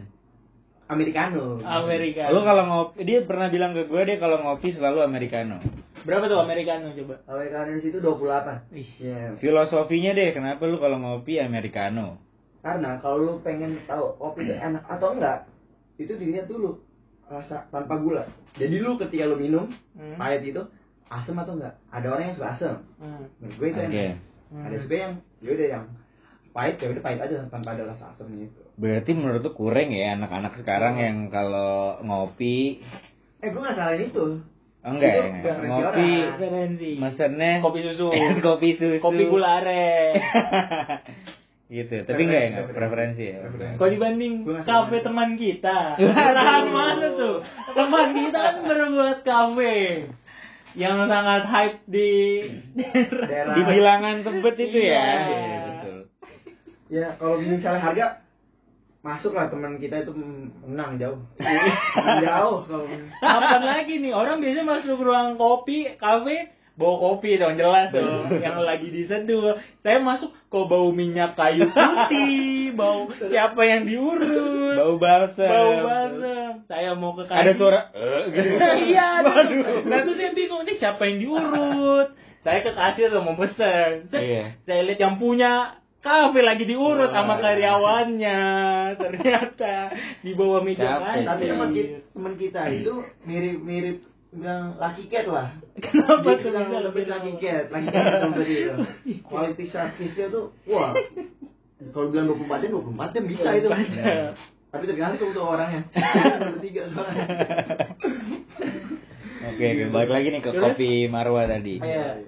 [0.88, 1.60] Americano.
[1.60, 2.32] Amerika.
[2.32, 5.60] lo kalau ngopi dia pernah bilang ke gue dia kalau ngopi selalu americano
[5.98, 7.14] berapa tuh americano coba?
[7.26, 8.72] Americano di situ 28.
[8.72, 8.88] Ih.
[8.98, 9.36] Iya.
[9.36, 12.16] filosofinya deh kenapa lu kalau ngopi americano
[12.58, 15.46] Karena kalau lu pengen tahu kopi itu enak atau enggak,
[15.94, 16.74] itu dilihat dulu
[17.24, 18.26] rasa tanpa gula.
[18.56, 20.18] Jadi lu ketika lu minum Hmm.
[20.18, 20.58] pahit itu
[21.06, 21.78] asam atau enggak?
[21.88, 22.76] Ada orang yang suka asam.
[22.98, 23.30] Hmm.
[23.38, 24.16] Menurut gue itu oke enak.
[24.48, 24.64] Hmm.
[24.64, 25.84] Ada juga yang ya udah yang
[26.50, 28.60] pahit ya udah pahit aja tanpa ada rasa asamnya itu.
[28.74, 32.80] berarti menurut tuh kurang ya anak-anak sekarang yang kalau ngopi
[33.38, 34.26] Eh gue nggak salahin itu.
[34.80, 36.10] enggak Itu ya preferensi ngopi.
[36.24, 36.90] Referensi.
[36.96, 38.06] mesennya Kopi susu.
[38.46, 40.12] kopi susu Kopi gula aren.
[41.68, 43.24] gitu tapi enggak ya enggak Preferensi.
[43.28, 43.38] ya.
[43.76, 44.32] Kalau dibanding
[44.64, 46.00] kafe teman kita,
[46.32, 47.44] arahan mana tuh?
[47.70, 49.76] Teman kita kan berbuat kafe
[50.78, 52.10] yang sangat hype di
[52.78, 53.54] Daerah.
[53.58, 55.06] di bilangan tebet itu ya Iya.
[55.26, 55.96] Iya, betul
[56.88, 58.06] Ya kalau misalnya harga
[58.98, 60.12] masuk lah teman kita itu
[60.64, 61.18] menang jauh
[62.24, 62.86] jauh kalau
[63.18, 64.12] Kapan lagi nih?
[64.14, 68.38] Orang biasanya masuk ruang kopi, kafe, bawa kopi dong, jelas dong.
[68.38, 69.58] yang lagi diseduh.
[69.82, 75.44] Saya masuk, kok bau minyak kayu putih, bau siapa yang diurut, Bau balsam.
[75.44, 76.52] bau balsam.
[76.64, 77.54] Saya mau ke Ada kasir.
[77.56, 78.50] suara "Eh," gitu.
[78.88, 79.82] iya, aduh.
[79.84, 82.08] Nah terus saya bingung nih siapa yang diurut.
[82.38, 84.06] Saya ke kasir tuh mau pesen.
[84.06, 84.44] Set, Iya.
[84.62, 87.42] Saya lihat yang punya kafe lagi diurut sama Wah.
[87.42, 88.40] karyawannya.
[89.02, 89.74] Ternyata
[90.22, 93.98] di bawah meja tapi teman kita, teman kita itu mirip-mirip
[94.30, 98.54] bilang lucky cat lah Kenapa Dia tuh bilang lebih lucky cat lucky cat itu tadi
[98.54, 98.74] itu
[99.28, 100.92] quality service-nya tuh wah
[101.90, 104.14] kalau bilang 24 jam 24 jam bisa itu Baca.
[104.68, 105.80] tapi tergantung tuh orangnya
[106.50, 107.24] bertiga soalnya
[109.48, 110.62] Oke, oke, balik lagi nih ke Terus?
[110.62, 111.78] kopi Marwa tadi.
[111.78, 112.20] Iya.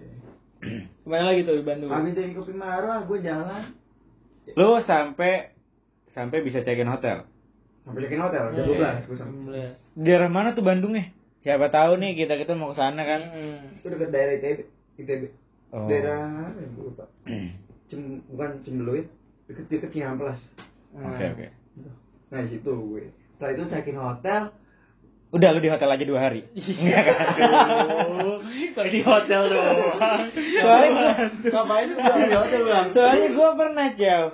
[1.02, 1.90] Ke mana lagi tuh di Bandung?
[1.90, 3.62] habis dari kopi marah gue jalan
[4.52, 5.52] Lu sampai
[6.08, 7.26] sampai bisa check in hotel.
[7.82, 11.12] sampai check-in hotel Iya, jam 12 gue sampai Di daerah mana tuh Bandungnya?
[11.40, 13.20] Siapa tahu nih kita kita mau ke sana kan.
[13.32, 13.60] Hmm.
[13.74, 14.58] itu dekat daerah ITB
[14.98, 15.22] ITB
[15.70, 15.86] Oh.
[15.86, 17.06] daerah ya gue lupa
[17.86, 19.06] Cem, bukan Cembeluit
[19.46, 20.42] deket deket Cihamplas
[20.90, 21.46] Oke, oke.
[22.26, 24.50] nah situ gue setelah itu check-in hotel
[25.30, 26.42] Udah lu di hotel aja dua hari.
[26.58, 27.18] Enggak kan?
[27.38, 28.42] Aduh,
[28.74, 29.78] kok di hotel doang?
[30.34, 30.90] Soalnya
[31.46, 34.32] ngapain lu di hotel bang soalnya gua pernah jauh.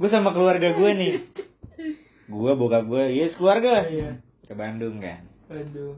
[0.00, 1.12] Gue sama keluarga gue nih.
[2.32, 3.84] Gua bokap gue, yes keluarga lah.
[3.84, 4.10] Iya.
[4.48, 5.27] Ke Bandung kan.
[5.48, 5.96] Aduh.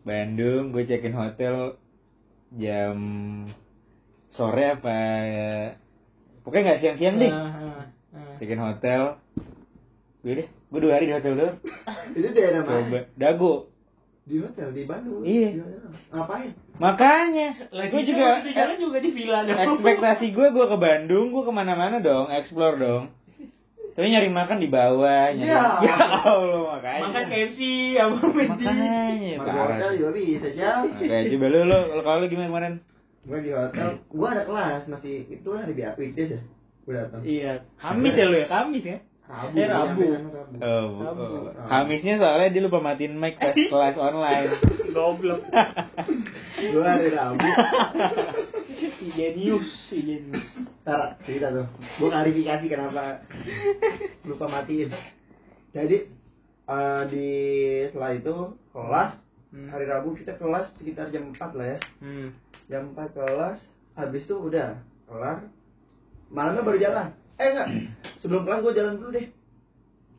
[0.00, 1.76] Bandung, gue check in hotel
[2.54, 2.96] jam
[4.30, 5.52] sore apa ya.
[6.40, 7.32] Pokoknya nggak siang-siang deh.
[7.34, 7.82] Ah, ah,
[8.16, 8.34] ah.
[8.38, 9.18] Check in hotel.
[10.22, 11.56] Gue deh, gue dua hari di hotel doang.
[12.16, 13.04] itu daerah mana.
[13.18, 13.68] Dago.
[14.20, 15.58] di hotel di Bandung Iya.
[16.14, 19.58] Ngapain Makanya, Lagi gue juga jalan juga di villa dong.
[19.58, 23.10] ekspektasi gue gue ke Bandung gue ke mana-mana dong explore dong
[23.90, 25.62] tapi nyari makan di bawah nyari Ya.
[25.86, 27.60] ya Allah makanya Makan KFC
[27.94, 28.64] apa Mendy.
[28.64, 32.74] makanya parah hotel juga bisa jam Oke, coba lu lu kalau lu gimana kemarin
[33.20, 36.40] gue di hotel gue ada kelas masih itu hari biasa weekdays ya
[36.80, 38.98] gue datang Iya, Kamis ya lu ya, Kamis ya.
[39.30, 40.02] Rabu Eh, Rabu.
[40.02, 40.54] sana Rabu.
[40.58, 41.22] oh, Rabu.
[41.22, 41.52] oh.
[41.64, 44.58] Kamisnya soalnya dia lupa matiin mic pas kelas online
[44.90, 45.38] Goblok.
[46.72, 47.46] gue hari Rabu
[48.80, 50.48] Igenius, Igenius.
[50.82, 51.66] Ntar cerita tuh.
[52.00, 53.20] Gue klarifikasi kenapa
[54.24, 54.90] lupa matiin.
[55.70, 55.96] Jadi
[56.66, 57.28] eh, di
[57.90, 58.36] setelah itu
[58.72, 59.12] kelas
[59.50, 59.66] Hmm.
[59.66, 61.78] hari Rabu kita kelas sekitar jam 4 lah ya.
[61.98, 62.30] Hmm.
[62.70, 63.58] jam 4 kelas
[63.98, 64.78] habis itu udah
[65.10, 65.42] kelar.
[66.30, 67.10] Malamnya baru jalan.
[67.34, 67.68] Eh enggak.
[68.22, 69.26] Sebelum kelas gue jalan dulu deh.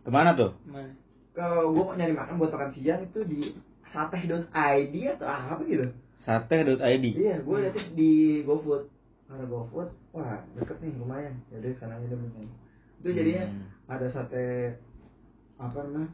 [0.04, 0.52] Ke mana tuh?
[0.68, 0.92] Mana?
[1.32, 3.56] kalau gue mau nyari makan buat makan siang itu di
[3.96, 5.88] sateh.id atau apa gitu
[6.22, 8.84] sate.id iya gue liatnya di GoFood.
[9.28, 11.34] Ada GoFood wah deket nih lumayan.
[11.48, 12.50] Jadi sana aja deh mending.
[13.02, 13.66] itu jadinya Hmm.
[13.90, 14.78] ada sate
[15.56, 16.14] apa namanya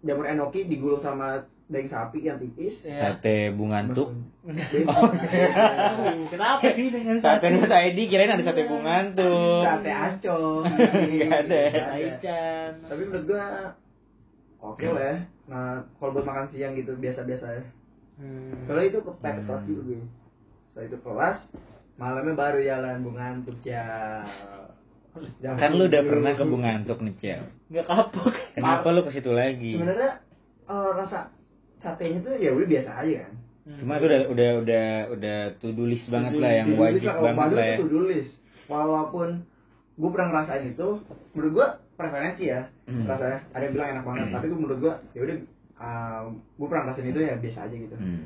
[0.00, 2.80] jamur enoki digulung sama daging sapi yang tipis.
[2.80, 3.12] Ya.
[3.12, 4.14] sate bungantuk
[4.46, 4.52] Oh,
[6.30, 10.62] Kenapa sih dengan sate.id kirain ada sate bungantuk sate acong
[11.12, 11.62] Nggak ada.
[11.90, 12.70] Taichan.
[12.86, 13.44] tapi menurut gua
[14.62, 15.16] oke lah ya.
[15.46, 15.66] Nah
[15.98, 17.64] kalau buat makan siang gitu biasa-biasa ya
[18.16, 18.64] Hmm.
[18.64, 19.44] kalau itu ke pet Hmm.
[19.44, 20.00] kelas dulu gue
[20.66, 21.36] setelah itu kelas
[21.94, 23.84] malamnya baru jalan bunga ngantuk ya
[25.40, 28.36] Jam kan lu udah pernah ke bungantuk nih Cel Nggak kapok.
[28.52, 30.12] kenapa lu ke situ lagi sebenarnya
[30.66, 31.32] eh, rasa
[31.78, 33.32] satenya tuh ya udah biasa aja kan
[33.66, 37.50] Cuma itu udah udah udah udah to do list banget lah yang wajib lah, banget
[37.50, 37.76] lah ya.
[38.06, 38.32] list.
[38.66, 39.42] walaupun
[39.96, 40.88] gue pernah ngerasain itu
[41.32, 43.02] menurut gue preferensi ya Hmm.
[43.02, 45.36] rasanya ada yang bilang enak banget tapi gue menurut gue ya udah
[46.54, 48.24] gue pernah ngerasain itu ya biasa aja gitu Hmm.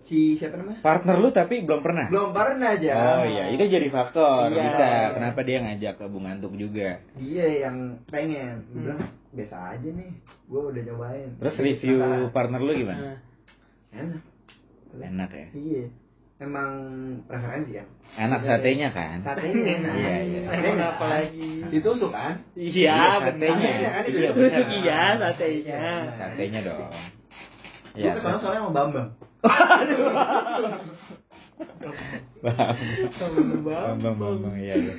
[0.00, 2.08] si siapa namanya Partner lu tapi belum pernah.
[2.08, 4.48] belum pernah aja Oh iya, itu jadi faktor.
[4.48, 4.62] Iya.
[4.62, 4.88] Bisa.
[5.12, 7.04] Kenapa dia ngajak ke Bungantuk juga?
[7.14, 8.84] dia yang pengen gue Hmm.
[8.86, 10.10] bilang biasa aja nih
[10.48, 11.96] gue udah cobain Terus review
[12.30, 13.20] partner lu gimana?
[13.90, 14.22] Enak
[14.94, 15.46] Enak ya.
[15.52, 15.84] iya
[16.38, 16.70] emang
[17.26, 17.84] preferensi ya
[18.16, 19.18] Enak satenya kan?
[19.20, 20.40] satenya enak Iya, iya.
[20.46, 20.90] Satenya enak.
[20.94, 21.50] apa lagi?
[21.68, 23.48] ditusuk kan Iya, Iya, bener.
[23.50, 23.90] satenya.
[23.90, 24.48] kan itu Iya, bener.
[24.48, 25.80] Tusuk iya, satenya.
[26.14, 26.92] Satenya dong.
[27.92, 28.12] Iya.
[28.16, 29.08] soalnya sama Bambang
[32.38, 32.68] Bambang.
[33.98, 34.74] Bambang, Bambang, iya.
[34.76, 34.94] iya.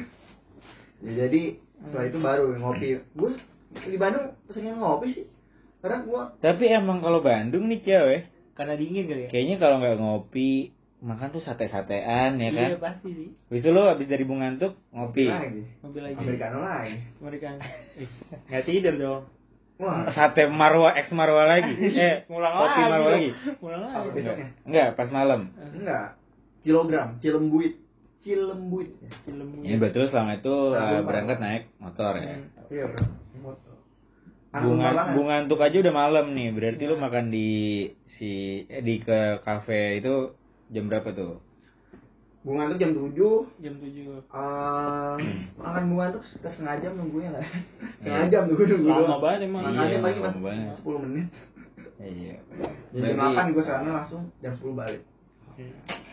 [0.99, 1.41] ya, jadi
[1.79, 3.31] setelah itu baru ngopi gue
[3.87, 5.25] di Bandung sering ngopi sih
[5.79, 9.29] karena gue Tapi emang kalau Bandung nih cewek, Karena dingin kali ya?
[9.31, 12.69] kayaknya kalau nggak ngopi, makan tuh sate-satean ya kan?
[12.71, 13.29] Iya, pasti sih.
[13.47, 15.27] Habis itu lu habis dari Bungantuk ngopi.
[15.27, 16.15] lagi Mobil lagi.
[16.17, 17.47] Americano lagi Amerika.
[17.95, 18.09] Ih,
[18.47, 19.21] Nggak tidur dong.
[19.79, 21.71] wah Sate Marwa X Marwa lagi.
[21.95, 22.89] eh, Ngulang kopi lagi.
[22.89, 23.13] Marwa dong.
[23.15, 23.29] lagi.
[23.57, 24.09] Ngulang Apa lagi.
[24.11, 24.47] besoknya?
[24.67, 25.41] Enggak, pas malam.
[25.71, 26.05] enggak
[26.59, 27.73] kilogram cilembuit
[28.19, 28.91] Cilembuit.
[29.23, 32.35] Film Ini berarti lu selama itu Nah, eh, berangkat naik motor ya.
[32.35, 32.67] Hmm.
[32.67, 33.03] Iya bro.
[33.39, 33.73] Motor.
[34.49, 36.51] Bunga bunga ngantuk aja udah malam nih.
[36.51, 36.91] Berarti Iya.
[36.91, 37.49] lu makan di
[38.11, 38.31] si
[38.67, 40.35] eh, di ke kafe itu
[40.69, 41.41] jam berapa tuh?
[42.39, 43.11] Bunga tuh jam 7
[43.59, 45.17] jam 7 Eh,
[45.59, 47.43] makan bunga tuh sekitar setengah jam nunggunya lah.
[47.99, 48.31] Setengah Iya.
[48.31, 48.87] jam nunggu nunggu.
[48.89, 49.63] Lama banget emang.
[49.67, 50.73] Makannya Iya, paling cuma banget.
[50.79, 51.27] 10 menit.
[51.99, 52.35] Iya.
[52.89, 55.03] Jadi jam 8 gue sana langsung jam 10 balik.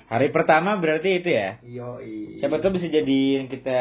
[0.06, 1.62] hari pertama berarti itu ya.
[1.62, 2.02] Iyo,
[2.38, 3.78] Siapa tuh bisa jadi kita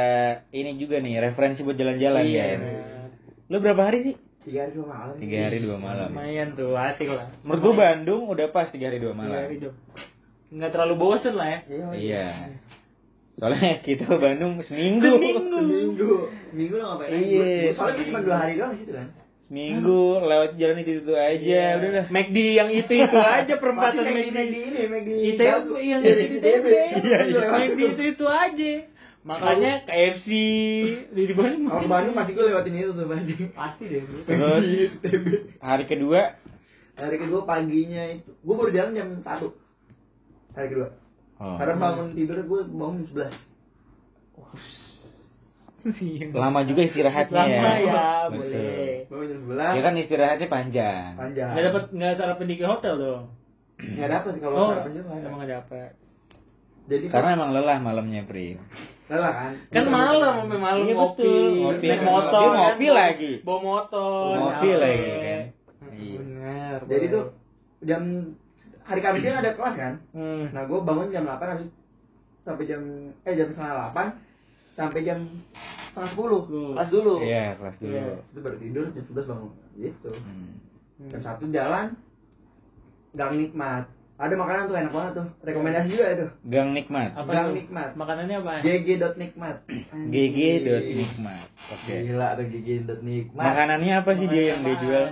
[0.52, 2.44] ini juga nih referensi buat jalan-jalan Iya.
[2.46, 2.58] ya.
[3.50, 4.16] Lu berapa hari sih?
[4.42, 5.16] Tiga hari dua malam.
[5.18, 6.10] Tiga hari dua malam.
[6.14, 7.34] Lumayan tuh, asik lah.
[7.42, 9.42] Menurut gua Bandung udah pas tiga hari dua Tiga malam.
[9.42, 9.74] hari dong.
[10.56, 11.60] Nggak terlalu bosen lah ya.
[11.68, 11.86] Iya.
[11.94, 12.28] Iya.
[13.36, 15.04] Soalnya kita Bandung seminggu.
[15.12, 15.58] Seminggu.
[15.60, 16.14] Minggu.
[16.56, 17.12] Minggu lo ngapain?
[17.12, 17.76] Iya.
[17.76, 19.08] Soalnya cuma dua hari doang di situ kan.
[19.46, 21.66] Seminggu lewat jalan itu itu aja Iya.
[21.78, 22.06] udah dah.
[22.10, 24.32] McD yang itu itu aja perempatan McD.
[24.34, 25.10] McD ini, McD.
[25.38, 25.76] Dago.
[25.78, 26.36] yang Iya, di ITB.
[26.42, 26.66] ITB.
[26.66, 27.48] Iya, iya.
[27.54, 28.74] McD itu itu aja.
[29.26, 30.30] Makanya KFC
[31.12, 31.66] di di Bandung.
[31.68, 33.34] Kalau ke Bandung pasti gue lewatin itu tuh pasti.
[33.52, 34.02] pasti deh.
[34.24, 34.64] Terus
[35.04, 35.26] ITB.
[35.60, 36.22] hari kedua
[36.96, 39.52] Hari kedua paginya itu, gue baru jalan jam satu.
[40.56, 40.90] Hari kedua.
[41.38, 43.28] oh, Karena bangun tidur gue bangun 11
[45.86, 46.34] Iya.
[46.34, 48.42] lama juga istirahatnya Lama ya, Betul.
[48.42, 48.96] boleh.
[49.06, 51.10] Bangun jam 11 Ya kan istirahatnya panjang.
[51.14, 53.24] Panjang Nggak dapat nggak sarapan di hotel dong.
[53.78, 55.90] Nggak dapet kalau Oh, sarapan juga nggak emang nggak dapat.
[56.86, 58.58] Jadi Karena emang lelah malamnya, Pri.
[59.06, 61.34] lelah kan Kan malam sampai malam Iya, ngopi.
[61.62, 61.86] Ngopi.
[61.86, 63.32] naik motor, Dia kan, ngopi lagi.
[63.42, 64.26] Bawa motor.
[64.34, 65.44] Ngopi lagi kan.
[65.94, 66.18] Iya.
[66.18, 66.78] Benar.
[66.90, 67.26] Jadi tuh
[67.82, 68.02] jam
[68.86, 70.46] hari Kamis kan ada kelas kan Hmm.
[70.50, 71.70] Nah gue bangun jam 8 habis
[72.42, 72.82] sampai jam
[73.22, 74.14] eh jam setengah 8
[74.76, 75.20] sampai jam
[75.90, 76.72] setengah 10 Tuh.
[76.76, 77.14] kelas dulu.
[77.20, 77.92] Iya, kelas dulu.
[77.92, 78.06] Iya.
[78.30, 79.52] Itu baru tidur jam 11 bangun.
[79.76, 80.10] Gitu.
[80.14, 80.54] Hmm.
[81.10, 81.86] Jam 1 jalan
[83.12, 83.86] gang nikmat.
[84.16, 85.28] Ada makanan tuh enak banget tuh.
[85.44, 86.26] Rekomendasi juga itu.
[86.48, 87.12] Gang nikmat.
[87.16, 87.56] Apa Gang tuh?
[87.60, 87.90] nikmat.
[87.96, 88.54] Makanannya apa?
[88.64, 89.56] gg.nikmat.
[90.08, 91.48] GG.nikmat.
[91.76, 91.94] Oke.
[92.08, 93.44] Gila tuh gg.nikmat.
[93.44, 95.06] Makanannya apa sih dia yang dia jual?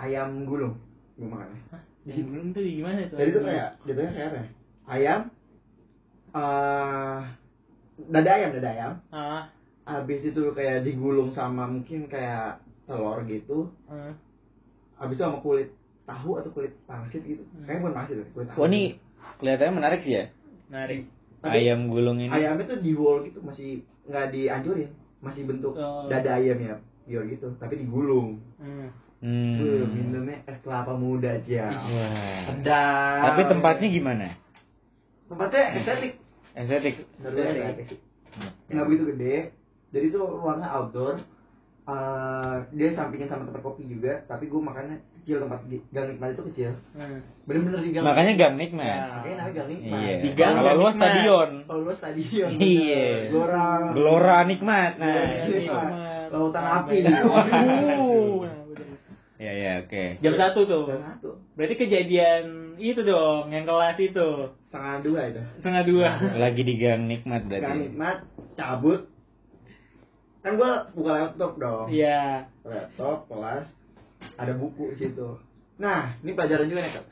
[0.00, 0.80] Ayam gulung.
[1.20, 1.60] Gue makannya.
[2.00, 3.14] Di sini belum tuh gimana itu?
[3.14, 4.46] Jadi tuh kayak jatuhnya kayak apa ya?
[4.86, 5.20] Ayam
[6.30, 7.20] eh
[8.06, 8.92] dada ayam, dada ayam.
[9.10, 9.42] Ah.
[9.82, 14.14] habis itu kayak digulung sama mungkin kayak telur gitu ah.
[14.94, 15.74] habis itu sama kulit
[16.06, 17.66] tahu atau kulit pangsit gitu Hmm.
[17.66, 18.82] kayaknya bukan pangsit kulit tahu Wah, ini
[19.36, 20.24] kelihatannya menarik sih ya.
[20.68, 21.00] Menarik.
[21.40, 22.30] Tapi Ayam gulung ini.
[22.30, 26.06] ayamnya tuh di wall gitu masih nggak dihancurin masih bentuk Oh.
[26.06, 28.86] dada ayam ya pure gitu tapi digulung Hmm.
[29.20, 29.84] Hmm.
[29.90, 32.40] Minumnya es kelapa muda aja Wah.
[32.48, 34.26] sedap Tapi tempatnya gimana?
[35.26, 36.12] tempatnya estetik
[36.50, 36.94] Estetik.
[37.18, 38.00] Estetik
[38.66, 39.36] nggak begitu gede
[39.90, 41.20] jadi tuh ruangnya outdoor
[41.82, 46.38] Eh, dia sampingin sama tempat kopi juga tapi gue makannya kecil tempat di gang nikmat
[46.38, 47.18] itu kecil Hmm.
[47.42, 48.60] bener-bener di gang Makanya gang Ya.
[48.60, 48.98] nikmat.
[49.10, 50.16] makanya namanya gang nikmat Iya.
[50.20, 50.94] Di gang Kalau lu nikmat.
[50.94, 51.50] stadion.
[51.66, 53.04] kalau lu stadion Iya.
[53.26, 54.92] gelora Gelora nikmat.
[54.94, 55.10] Nah.
[55.10, 55.90] Gelora nikmat.
[56.30, 58.38] lautan api Waduh.
[59.40, 60.20] Ya ya oke.
[60.20, 60.84] Jam satu tuh.
[60.84, 64.28] Jam satu Berarti kejadian itu dong, yang kelas itu
[64.68, 66.08] setengah dua itu setengah dua.
[66.44, 67.80] Lagi di gang nikmat gang berarti.
[67.82, 68.16] nikmat
[68.54, 69.08] cabut
[70.40, 72.48] kan gue buka laptop dong Iya.
[72.64, 73.68] laptop kelas
[74.36, 75.36] ada buku di situ
[75.76, 77.04] nah ini pelajaran juga nih Kak.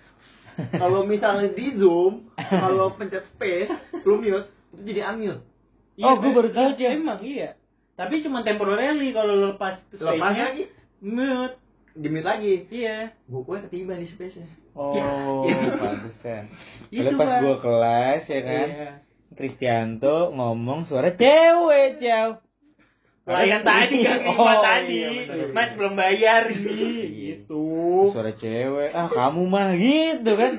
[0.80, 2.32] kalau misalnya di zoom
[2.64, 3.68] kalau pencet space
[4.00, 5.44] lu mute itu jadi unmute
[5.98, 6.94] Oh, gua baru tahu, Cil.
[6.94, 7.58] Emang iya.
[7.98, 10.64] Tapi cuma temporarily kalau lu lepas lepas space-nya, lagi
[11.02, 11.58] mute.
[11.92, 13.12] Di mute lagi Iya.
[13.24, 15.74] bukunya ketiban di space nya Oh, Iya.
[15.74, 16.42] pantesan.
[16.92, 18.90] Kalau pas gua kelas ya kan, Iya.
[19.34, 22.38] Kristianto ngomong suara cewek, Ciao.
[23.26, 25.04] Lah yang tadi kan Oh, oh, tadi.
[25.04, 25.50] iya.
[25.50, 26.62] Mas belum bayar Iya.
[26.62, 27.04] nih.
[27.10, 27.64] Gitu.
[28.08, 28.90] Suara cewek.
[28.90, 30.52] Ah, kamu mah gitu kan.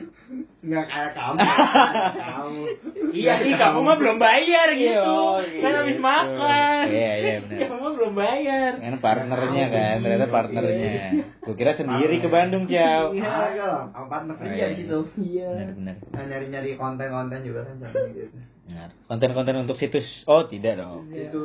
[0.60, 1.40] Nggak kayak kamu
[2.30, 2.62] kamu
[3.10, 5.02] Iya sih, kamu mah belum bayar gitu.
[5.02, 6.06] Oh, Kan habis gitu.
[6.06, 6.84] makan.
[6.86, 7.58] Iya, iya, benar.
[7.66, 8.72] Kamu mah belum bayar.
[8.78, 10.94] Kan partnernya kan, ternyata partnernya.
[11.42, 13.10] Gua kira sendiri ke Bandung, Ciao.
[13.10, 14.68] Iya, lah, sama partner Oh, kerja iya.
[14.70, 15.00] di situ.
[15.18, 15.50] Iya.
[15.50, 15.96] Benar, benar.
[16.06, 18.30] Nah, nyari-nyari konten-konten juga kan gitu.
[18.70, 18.90] Benar.
[19.08, 20.06] Konten-konten untuk situs.
[20.24, 21.10] Oh, tidak dong.
[21.10, 21.42] Itu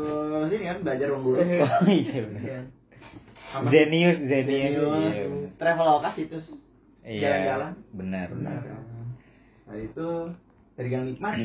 [0.46, 1.40] sini kan belajar dulu.
[1.64, 2.42] Oh, iya benar.
[2.44, 2.60] Iya.
[3.64, 4.72] Zenius, Zenius.
[4.74, 5.48] Zenius, Iya.
[5.56, 6.44] Traveloka situs
[7.00, 7.20] Iya.
[7.24, 7.72] jalan-jalan.
[7.90, 8.60] Benar, benar.
[9.64, 10.08] Nah itu
[10.74, 11.36] dari Gang Nikmat.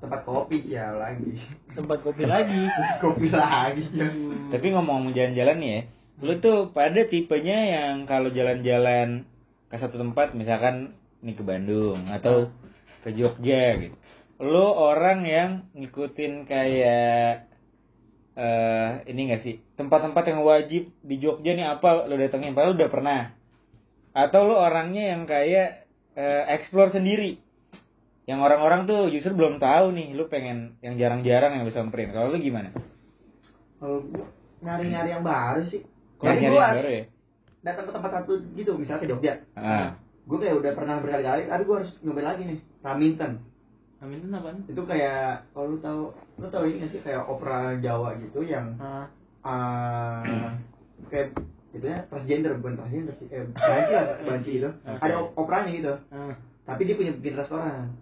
[0.00, 1.36] Tempat kopi ya lagi.
[1.76, 2.64] Tempat kopi lagi.
[3.04, 3.84] kopi lagi.
[3.92, 4.08] Ya.
[4.48, 5.80] Tapi ngomong-ngomong jalan-jalan nih ya,
[6.24, 9.28] lu tuh pada tipenya yang kalau jalan-jalan
[9.68, 12.48] ke satu tempat, misalkan nih ke Bandung atau
[13.04, 13.96] ke Jogja gitu,
[14.40, 17.44] lu orang yang ngikutin kayak
[18.40, 19.60] eh ini gak sih?
[19.76, 22.56] Tempat-tempat yang wajib di Jogja nih apa lu datengin?
[22.56, 23.20] Padahal udah pernah.
[24.16, 25.84] Atau lu orangnya yang kayak
[26.16, 27.49] eh, explore sendiri
[28.30, 32.30] yang orang-orang tuh justru belum tahu nih lu pengen yang jarang-jarang yang bisa samperin kalau
[32.30, 32.70] lu gimana
[33.76, 34.06] Kalau
[34.60, 35.82] nyari-nyari yang baru sih.
[36.20, 37.04] Nyari Jadi nyari yang baru ya
[37.60, 39.32] datang ke tempat satu gitu, misalnya ke Jogja.
[39.52, 39.92] ah
[40.24, 42.58] Gue kayak udah pernah berkali-kali, aduh gue harus nyobain lagi nih.
[42.80, 43.32] Raminten.
[44.00, 44.56] Amin itu apaan?
[44.64, 46.02] Itu kayak kalau lu tahu,
[46.40, 49.04] lu tahu ini gak sih kayak opera Jawa gitu yang Ah.
[49.40, 50.56] ah
[51.08, 51.36] kayak
[51.70, 55.00] gitu ya transgender bukan transgender sih kayak banci lah banci gitu Oke.
[55.00, 56.32] ada op- operanya gitu Ah.
[56.64, 57.92] tapi dia punya bikin restoran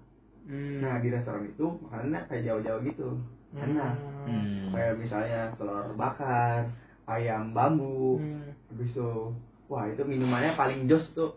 [0.48, 0.80] Hmm.
[0.80, 3.08] nah di restoran itu makanannya kayak jauh-jauh gitu
[3.54, 4.72] enak Hmm.
[4.72, 6.72] kayak misalnya telur bakar
[7.04, 8.48] ayam bambu Hmm.
[8.66, 9.32] habis itu
[9.66, 11.36] wah itu minumannya paling jos tuh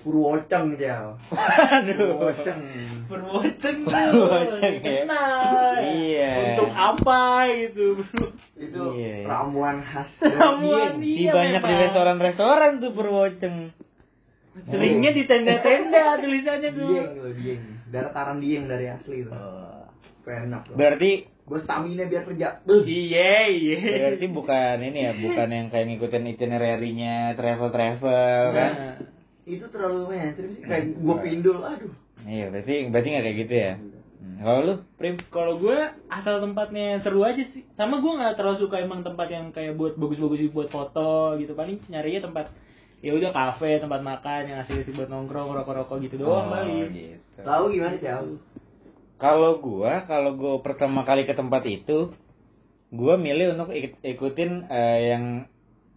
[0.00, 1.18] purwoceng jel
[1.74, 2.60] aduh purwoceng
[3.04, 5.04] Perwoceng Perwoceng, ya.
[5.76, 6.32] Iya.
[6.56, 7.20] Untuk apa
[7.52, 8.26] gitu, bro?
[8.56, 9.16] itu Iya.
[9.24, 10.08] ramuan khas
[10.40, 11.04] Ramuan Dieng.
[11.04, 13.56] si Iya, banyak di restoran-restoran tuh perwoceng
[14.64, 16.88] Seringnya di tenda-tenda tulisannya tuh.
[16.88, 19.84] dieng loh dieng dataran dieng dari asli tuh Oh.
[20.24, 22.80] enak loh berarti gue stamina biar kerja Beuh.
[22.88, 23.78] Iya, iya.
[24.00, 28.96] berarti bukan ini ya bukan yang kayak ngikutin itinerary-nya travel-travel kan Nah,
[29.44, 31.92] itu terlalu mainstream sih kayak gue pindul aduh
[32.24, 33.74] iya berarti berarti nggak kayak gitu ya
[34.24, 34.40] Hmm.
[34.40, 35.76] kalau lu prim Kalau gue
[36.08, 37.60] asal tempatnya seru aja sih.
[37.76, 41.52] Sama gue nggak terlalu suka emang tempat yang kayak buat bagus-bagus buat foto gitu.
[41.52, 42.48] Paling nyarinya tempat
[43.04, 46.88] ya udah kafe, tempat makan yang asik-asik buat nongkrong, rokok-rokok gitu doang paling.
[46.88, 47.44] gitu.
[47.44, 48.08] tahu gimana sih
[49.20, 52.16] Kalau gua, kalau gua pertama kali ke tempat itu,
[52.88, 55.44] gua milih untuk ik- ikutin eh, yang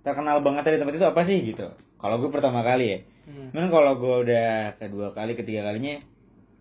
[0.04, 1.72] terkenal banget dari tempat itu apa sih gitu.
[1.96, 3.00] Kalau gua pertama kali ya.
[3.24, 3.56] Hmm.
[3.56, 6.04] Cuman kalau gua udah kedua kali, ketiga kalinya,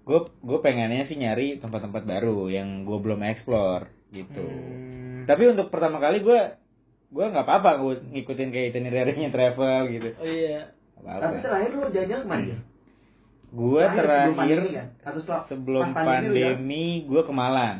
[0.06, 4.46] gua gua pengennya sih nyari tempat-tempat baru yang gua belum explore gitu.
[4.46, 5.26] Hmm.
[5.26, 6.54] Tapi untuk pertama kali gua
[7.16, 7.70] gua nggak apa-apa
[8.12, 10.09] ngikutin kayak itinerary-nya travel gitu.
[10.20, 10.76] Oh iya.
[11.00, 11.44] Nggak tapi apa-apa.
[11.48, 12.57] terakhir lu jalan-jalan ke mana?
[13.57, 14.87] Gua sebelum terakhir pandemi kan?
[15.00, 17.79] atau setelah sebelum pandemi, pandemi gua ke Malang.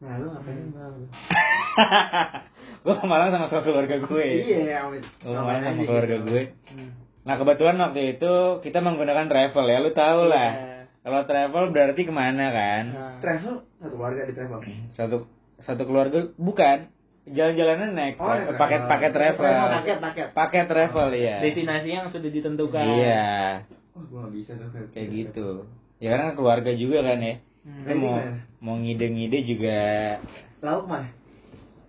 [0.00, 0.96] nah lu ngapain Malang
[2.80, 4.28] gue ke Malang sama sama keluarga gue.
[4.40, 6.26] iya Gue ke Malang sama keluarga gitu.
[6.32, 6.42] gue.
[6.72, 6.90] Hmm.
[7.28, 8.32] Nah kebetulan waktu itu
[8.64, 10.50] kita menggunakan travel ya, lu tau lah.
[10.56, 10.76] Iya.
[11.00, 12.84] Kalau travel berarti ke mana kan?
[12.92, 13.14] Nah.
[13.20, 14.58] travel satu keluarga di travel
[14.92, 15.16] Satu
[15.60, 16.88] satu keluarga bukan
[17.28, 18.88] jalan-jalannya naik Oh, naik paket travel.
[18.88, 19.54] paket travel.
[19.68, 20.26] Paket, paket.
[20.32, 21.36] Paket travel ya.
[21.44, 22.84] Destinasi yang sudah ditentukan.
[22.84, 23.28] Iya,
[23.96, 25.48] oh gua gak bisa tuh kayak gitu.
[26.00, 27.34] Ya karena keluarga juga kan ya.
[27.60, 27.84] Hmm.
[27.84, 28.16] Lu mau
[28.60, 29.80] mau ngide-ngide juga
[30.60, 31.08] lauk mah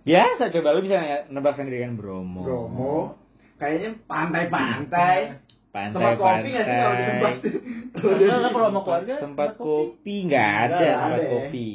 [0.02, 2.40] biasa coba lu bisa nebak sendiri kan Bromo.
[2.42, 2.96] Bromo
[3.60, 5.38] kayaknya pantai-pantai
[5.72, 7.32] Pantai tempat kopi nggak sih kalau di tempat
[7.96, 11.68] Kalau sama keluarga tempat kopi nggak ada tempat ada kopi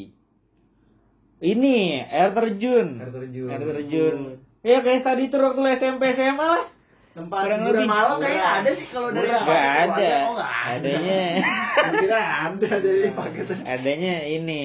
[1.39, 2.87] ini air terjun.
[2.97, 3.49] Air terjun.
[3.49, 4.15] air terjun.
[4.61, 6.65] Ya kayak tadi tuh waktu SMP SMA lah.
[7.13, 7.89] Tempat Kurang hiburan lebih.
[7.89, 10.11] malam kayaknya ada sih kalau dari nggak ada.
[10.29, 10.77] Oh ada.
[10.77, 11.21] Adanya.
[11.97, 14.61] Kira ada dari paket adanya ini.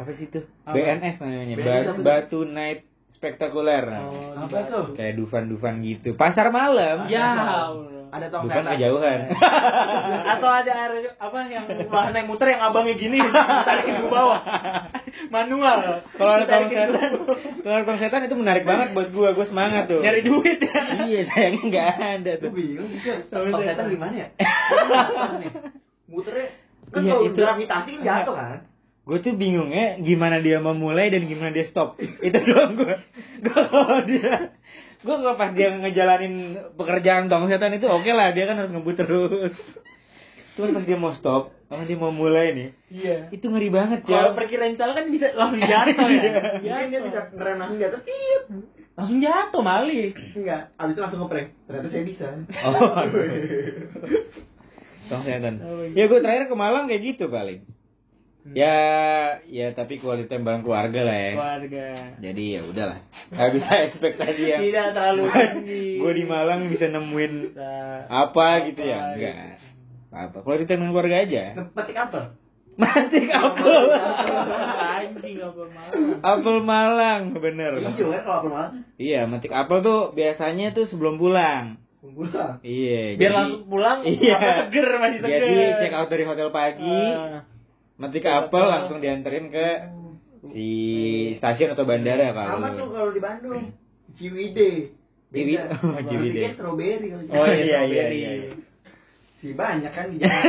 [0.00, 0.40] Apa sih itu?
[0.64, 0.72] Apa?
[0.72, 1.54] BNS namanya.
[1.60, 2.00] BNS Ba- apa?
[2.00, 3.84] Batu Night Spektakuler.
[4.00, 6.16] Oh, apa tuh kayak Dufan-Dufan gitu.
[6.16, 7.04] Pasar malam.
[7.04, 7.99] Ya Allah.
[8.10, 8.72] Ada tong Dufan setan.
[8.74, 9.18] kejauhan.
[10.34, 13.18] Atau ada air apa yang wahana yang muter yang abangnya gini
[13.62, 14.40] tarikin ke bawah.
[15.34, 16.02] Manual.
[16.14, 17.10] kalau ada tong setan
[17.60, 19.28] kalau ada tong setan itu menarik banget buat gua.
[19.30, 20.02] Gua semangat tuh.
[20.02, 20.74] Nyari duit ya.
[21.04, 22.90] iya sayangnya nggak ada Gue tuh bingung
[23.26, 23.86] Tong setan.
[23.88, 24.28] gimana ya?
[26.06, 26.46] muternya
[26.90, 28.58] kan Iya, kalau itu- gravitasi kan jatuh kan?
[29.00, 31.98] Gue tuh bingungnya gimana dia memulai dan gimana dia stop.
[31.98, 32.94] Itu doang gue
[33.40, 34.54] gue kalau dia
[35.00, 36.34] gue kalau pas dia ngejalanin
[36.76, 39.54] pekerjaan tong setan itu oke lah dia kan harus ngebut terus.
[40.54, 43.16] Cuman pas dia mau stop sama dia mau mulai nih Iya.
[43.30, 46.32] itu ngeri banget Kalau ya perkiraan salah kan bisa langsung jatuh ya.
[46.60, 48.42] mungkin dia bisa ngerem langsung jatuh tiup.
[48.92, 50.12] Langsung jatuh Mali.
[50.36, 51.48] enggak abis itu langsung ngeprank.
[51.64, 52.26] Ternyata saya bisa.
[52.60, 52.74] Oh
[55.08, 55.54] tong setan.
[55.94, 57.64] Ya gue terakhir ke Malang kayak gitu paling
[58.46, 58.76] ya
[59.44, 61.86] ya tapi kualitas bareng keluarga lah ya Keluarga.
[62.18, 62.98] jadi ya udahlah
[63.28, 65.84] nggak bisa ekspektasi yang Tidak terlalu tinggi.
[65.96, 67.72] gue di Malang bisa nemuin Bisa.
[68.06, 69.66] apa gitu ya Apa enggak gitu.
[70.10, 72.24] apa kalau ditemuin keluarga aja petik apel
[72.72, 73.82] mantik apel
[74.80, 75.92] Anjing apa malah.
[76.22, 81.16] apel Malang bener hijau kan kalau apel malam iya mantik apel tuh biasanya tuh sebelum
[81.16, 84.32] pulang bulan iya Biar jadi- langsung pulang Iya.
[84.34, 85.40] apa seger masih seger.
[85.44, 87.44] jadi check out dari hotel pagi Ah.
[88.24, 88.72] Out apel hotel.
[88.72, 89.68] langsung dianterin ke
[90.50, 90.68] si
[91.36, 93.62] stasiun atau bandara sama kalau tuh kalau di Bandung
[94.16, 94.96] Ciwide
[95.30, 96.58] Ciwi- oh, Ciwide.
[96.58, 96.74] Kalau
[97.30, 98.50] Oh, iya, iya, iya, iya.
[99.38, 100.44] si banyak kan di jalan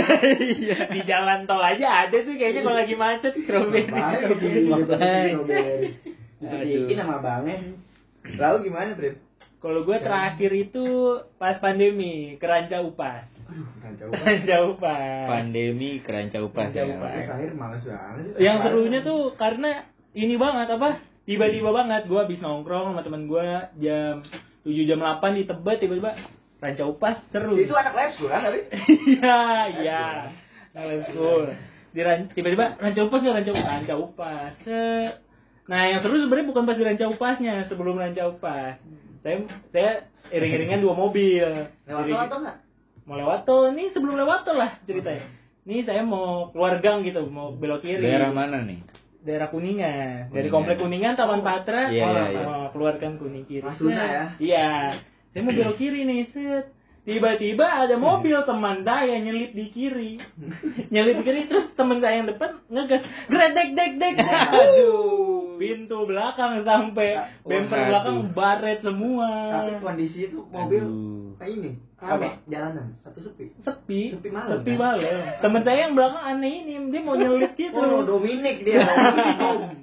[0.58, 0.78] Iya.
[0.90, 3.34] Di jalan tol aja ada tuh kayaknya kalau lagi macet
[5.46, 5.46] Aduh.
[6.42, 7.78] Dibeliin sama abangnya
[8.26, 9.12] Lalu gimana Bro?
[9.62, 10.86] Kalau gue terakhir itu
[11.38, 13.30] pas pandemi, keranca upas.
[13.52, 13.68] Aduh.
[14.16, 15.26] Keranca upas.
[15.28, 16.88] Pandemi keranca upas ya.
[16.88, 17.26] Keranca upas.
[17.28, 18.26] Akhir males banget.
[18.40, 19.72] Yang serunya tuh karena
[20.16, 20.90] ini banget apa?
[21.22, 23.46] Tiba-tiba banget gue habis nongkrong sama teman gue
[23.80, 24.24] jam
[24.64, 26.12] 7 jam 8 di Tebet tiba-tiba
[26.58, 27.54] ranca upas seru.
[27.58, 28.60] Itu anak lab school kan tapi?
[29.12, 29.40] Iya,
[29.82, 30.04] iya.
[30.72, 31.46] Nah, let's go.
[31.92, 34.56] Di ran- tiba-tiba ranca upas nggak ranca upas, ranca upas.
[35.68, 38.82] Nah, yang seru sebenarnya bukan pas di ranca upasnya, sebelum ranca upas.
[39.22, 39.36] Saya
[39.72, 39.92] saya
[40.34, 41.48] iring-iringan dua mobil.
[41.86, 42.58] Lewat tol atau enggak?
[43.12, 45.28] Mau lewat tol, ini sebelum lewat tol lah ceritanya.
[45.68, 48.00] Ini saya mau keluar gang gitu, mau belok kiri.
[48.00, 48.80] Daerah mana nih?
[49.20, 50.32] Daerah Kuningan.
[50.32, 50.56] Dari Kuningan.
[50.56, 52.46] komplek Kuningan, Taman Patra, Iya, oh, iya, iya.
[52.48, 53.68] oh, keluarkan kuning kiri.
[53.68, 54.08] Masuna Set.
[54.08, 54.26] ya?
[54.40, 54.70] Iya.
[55.36, 56.72] Saya mau belok kiri nih, set.
[57.04, 60.16] Tiba-tiba ada mobil teman saya nyelip di kiri.
[60.96, 64.16] nyelip di kiri terus teman saya yang depan ngegas, gredek dek dek.
[64.24, 65.60] Aduh.
[65.60, 69.30] Pintu belakang sampai bumper belakang baret semua.
[69.52, 71.21] Tapi kondisi itu mobil Aduh.
[71.42, 71.72] Kayak ini.
[71.98, 73.50] Rame jalanan atau sepi?
[73.58, 74.80] sepi Sepi malam, sepi kan?
[74.80, 75.02] malam
[75.38, 78.82] temen saya yang belakang aneh ini dia mau nyelip gitu Oh, Dominic dia.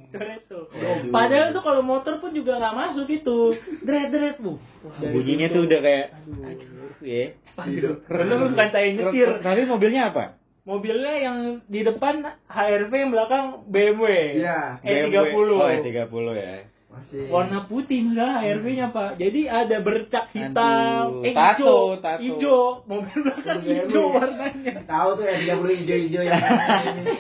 [0.08, 0.72] Toretto.
[1.10, 4.56] Padahal tuh kalau motor pun juga nggak masuk itu dret dret bu
[5.04, 6.48] Bunyinya tuh udah kayak Aduh.
[6.48, 7.24] aduh ya.
[7.54, 7.94] Aduh.
[8.02, 10.24] Padahal bukan saya nyetir Tapi mobilnya apa?
[10.64, 14.04] mobilnya yang di depan HRV yang belakang BMW
[14.36, 14.80] Iya.
[14.80, 16.54] E30 Oh, E30 ya.
[16.88, 17.28] Masih.
[17.28, 22.20] warna putih misalnya HRV-nya pak jadi ada bercak hitam Aduh, eh tato, hijau tato.
[22.24, 26.36] hijau mobil belakang hijau warnanya Tahu tuh ya 30 hijau-hijau ya.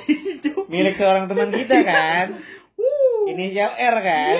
[0.08, 2.26] hijau Milik seorang teman kita kan.
[3.26, 4.38] Inisial R kan?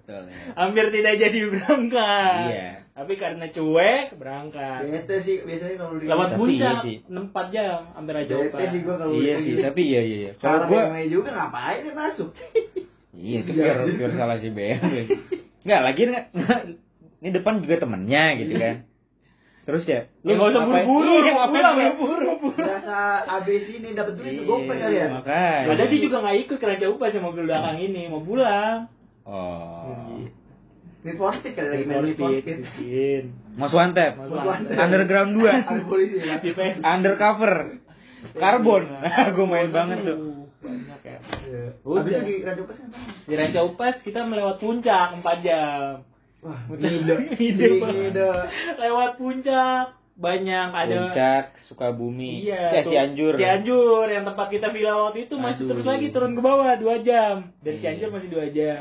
[0.00, 0.40] Betul ya.
[0.54, 2.44] hampir tidak jadi berangkat.
[2.48, 2.68] Iya.
[2.94, 4.80] Tapi karena cuek berangkat.
[4.86, 6.96] Bete sih biasanya kalau di Lewat puncak iya sih.
[7.04, 10.32] 4 jam hampir aja Bete sih gua kalau Iya sih, tapi iya iya iya.
[10.36, 12.30] Kalau gua juga ngapain dia masuk?
[13.16, 13.86] iya itu Iya.
[13.86, 15.06] biar biar salah si BMW.
[15.64, 16.00] Enggak, lagi
[17.20, 18.76] ini depan juga temennya gitu kan.
[19.64, 22.52] Terus ya, Lu nggak usah buru-buru, Iya, ngapain pulang, buru-buru.
[22.52, 25.06] Berasa abis ini dapat duit Iya, tuh gopek kali ya.
[25.08, 25.68] Makanya.
[25.72, 28.92] Padahal dia juga nggak ikut kerja upah sama mobil belakang ini, mau pulang.
[29.24, 30.20] Oh.
[31.00, 33.24] Need for Speed kali lagi main Need for Speed.
[33.56, 34.12] Mas Wanted.
[34.68, 35.48] Underground 2.
[35.48, 36.36] Ada polisi ya.
[36.44, 36.84] Di PS.
[36.84, 37.52] Undercover.
[38.36, 38.84] Karbon.
[39.36, 40.16] Gue main banget tuh.
[40.16, 41.18] Aduh, Banyak ya.
[41.44, 41.64] Iya.
[41.84, 42.20] Udah.
[42.24, 42.96] Di Raja Pas apa?
[43.24, 46.00] Di Ranca Upas kita melewat puncak 4 jam.
[46.40, 47.14] Wah, Ide,
[47.48, 47.66] ide.
[47.76, 48.10] banget.
[48.10, 48.28] Ide.
[48.78, 52.44] Lewat puncak banyak ada Puncak, Sukabumi.
[52.44, 52.90] Iya, Eh, tuh.
[52.90, 53.32] Cianjur.
[53.34, 55.70] Cianjur yang tempat kita villa waktu itu masih Aduh.
[55.74, 57.52] terus lagi turun ke bawah dua jam.
[57.58, 57.82] Dari Iya.
[57.82, 58.80] Cianjur masih dua jam.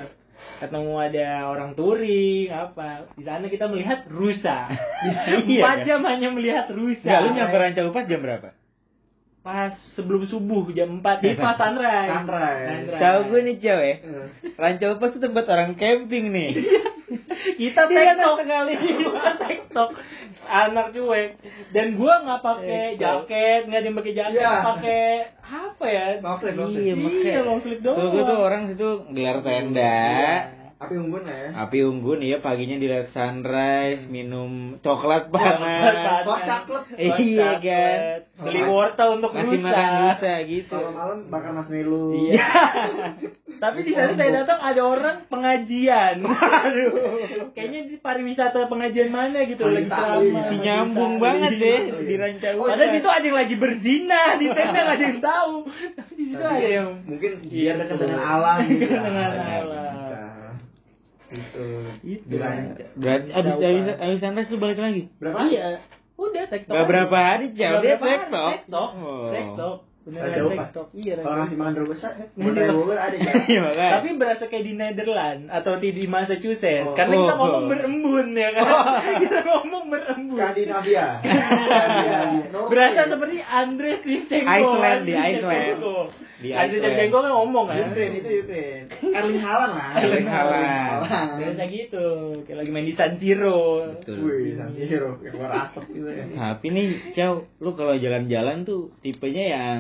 [0.60, 3.08] Ketemu ada orang touring apa.
[3.16, 4.68] Di sana kita melihat rusa.
[5.04, 5.86] Iya, Empat kan?
[5.86, 7.04] jam hanya melihat rusa.
[7.04, 8.50] Enggak, lu nyampe Ranca Upas jam berapa?
[9.44, 12.10] Pas sebelum subuh jam 4 di pas sunrise.
[12.16, 12.96] Sunrise.
[12.96, 13.96] Tahu gue nih cewek.
[14.00, 14.28] Eh.
[14.56, 16.52] Ranca Upas tuh tempat orang camping nih.
[17.60, 18.74] kita tektok sekali.
[19.04, 19.90] kita tektok
[20.44, 21.40] anak cuek
[21.72, 23.00] dan gua nggak pakai Tektok.
[23.28, 24.60] jaket nggak yang pakai jaket Iya.
[24.64, 25.04] pakai
[25.44, 28.90] apa ya Long sleeve, long Iya, iya long sleeve doang Tuh gue tuh orang situ
[29.12, 30.00] gelar tenda.
[30.84, 31.50] Api unggun lah ya.
[31.64, 36.24] Api unggun iya paginya dilihat sunrise, minum coklat Coklat panas.
[36.24, 36.84] Kok caklet?
[37.00, 38.00] Iya, kan?
[38.44, 40.74] beli wortel untuk Ngasih rusa makan rusa gitu.
[40.74, 42.12] Kalau malam bakar marshmallow.
[42.20, 42.48] iya
[43.64, 46.20] tapi di sana saya datang ada orang pengajian
[46.68, 46.92] aduh
[47.56, 52.68] kayaknya di pariwisata pengajian mana gitu lagi ceramah Si nyambung banget deh di Ranca Oh,
[52.68, 52.92] Padahal iya.
[52.92, 55.54] di situ ada yang lagi berzina di tenda nggak ada yang tahu.
[55.96, 58.04] Tapi di situ ada yang mungkin Iya, biar dekat betul.
[58.04, 58.58] dengan alam.
[58.60, 59.54] Dekat dengan Bisa.
[59.56, 59.94] alam.
[61.34, 61.66] Itu.
[62.06, 62.36] Itu.
[62.98, 65.10] Berarti abis abis abis sunrise lu balik lagi.
[65.18, 65.38] Berapa?
[65.50, 65.82] Iya.
[66.14, 66.74] Udah tektok.
[66.78, 68.50] Gak berapa hari jauh dia tektok.
[68.54, 68.90] Tektok.
[69.02, 69.30] Oh.
[69.34, 69.76] Tektok.
[70.04, 70.68] Beneran Upas.
[70.68, 70.88] tektok.
[70.92, 71.16] Iya.
[71.24, 71.74] Kalau ngasih makan
[72.36, 73.34] mau dari Bogor ada ya.
[73.56, 73.62] Iya.
[73.96, 76.92] Tapi berasa kayak di Netherlands atau di, di Massachusetts.
[76.92, 76.96] Oh.
[76.96, 77.40] Karena kita Oh.
[77.40, 78.66] ngomong berembun ya kan.
[79.24, 80.36] kita ngomong berembun.
[80.36, 81.08] Skandinavia.
[82.72, 84.50] Berasa seperti Andre Shevchenko.
[84.50, 85.78] Iceland, di Iceland.
[86.44, 86.78] Di Andre.
[86.84, 87.78] Shevchenko kan ngomong kan.
[87.88, 88.86] Ukraine itu Ukraine.
[88.92, 89.90] Erling Haaland lah.
[89.98, 91.00] Erling Haaland.
[91.40, 92.08] Biasa gitu,
[92.44, 93.88] kayak lagi main di San Siro.
[93.96, 94.16] Betul.
[94.20, 96.26] Wih, San Siro, kayak asap gitu ya.
[96.28, 99.78] Tapi nih, Chow, lu kalau jalan-jalan tuh tipenya yang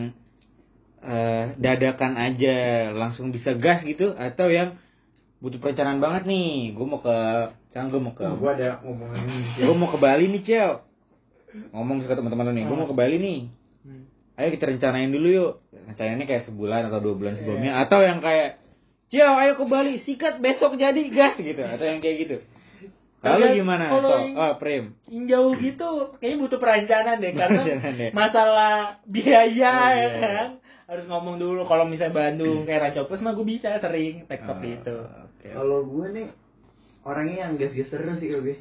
[1.04, 2.56] eh, dadakan aja,
[2.91, 4.80] langsung bisa gas gitu, atau yang
[5.38, 6.72] butuh perencanaan banget nih.
[6.72, 7.18] Gue mau ke,
[7.70, 9.28] sekarang gue mau ke, Oh, gua ada ngomongin
[9.58, 10.72] gue mau ke Bali nih, Chow.
[11.70, 13.39] Ngomong ke teman-teman nih, gue mau ke Bali nih.
[13.84, 14.04] Hmm.
[14.34, 15.51] Ayo kita rencanain dulu yuk.
[15.86, 18.58] Rencanainnya kayak sebulan atau dua bulan sebelumnya, atau yang kayak,
[19.08, 22.38] Chow, ayo ke Bali, sikat besok jadi gas gitu, atau yang kayak gitu.
[23.20, 23.88] Kalau gimana?
[23.88, 24.99] kalau yang- Oh, Prim.
[25.08, 28.10] Yang jauh gitu, kayaknya butuh perencanaan deh, karena Perencanaan deh.
[28.12, 28.74] masalah
[29.06, 30.10] biaya Oh, ya iya.
[30.18, 30.47] kan.
[30.93, 34.97] Harus ngomong dulu kalau misalnya Bandung kayak Racopus mah gue bisa sering tektok Oh, gitu.
[35.01, 35.47] oke.
[35.49, 36.27] Kalau gue nih
[37.01, 38.57] orangnya yang gas-gas terus sih kalau gue.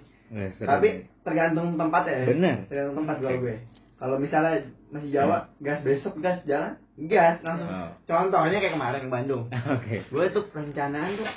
[0.65, 0.89] Tapi
[1.21, 2.25] tergantung tempat ya.
[2.25, 2.65] Bener.
[2.73, 3.57] Tergantung tempat kalau gue.
[4.01, 6.75] Kalau misalnya masih Jawa, gas besok gas jalan,
[7.07, 7.69] gas langsung.
[7.69, 7.93] Oh.
[8.09, 9.45] Contohnya kayak kemarin ke Bandung.
[9.77, 9.95] Oke.
[10.09, 11.29] Gue tuh perencanaan tuh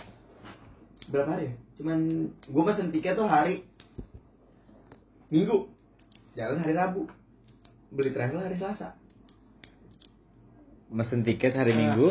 [1.11, 1.53] berapa hari ya?
[1.75, 1.97] Cuman
[2.31, 3.67] gue pesen tiket tuh hari
[5.27, 5.67] Minggu.
[6.39, 7.03] Jalan hari Rabu.
[7.91, 8.95] Beli travel hari Selasa.
[10.91, 11.79] Mesen tiket hari Nah.
[11.81, 12.07] Minggu,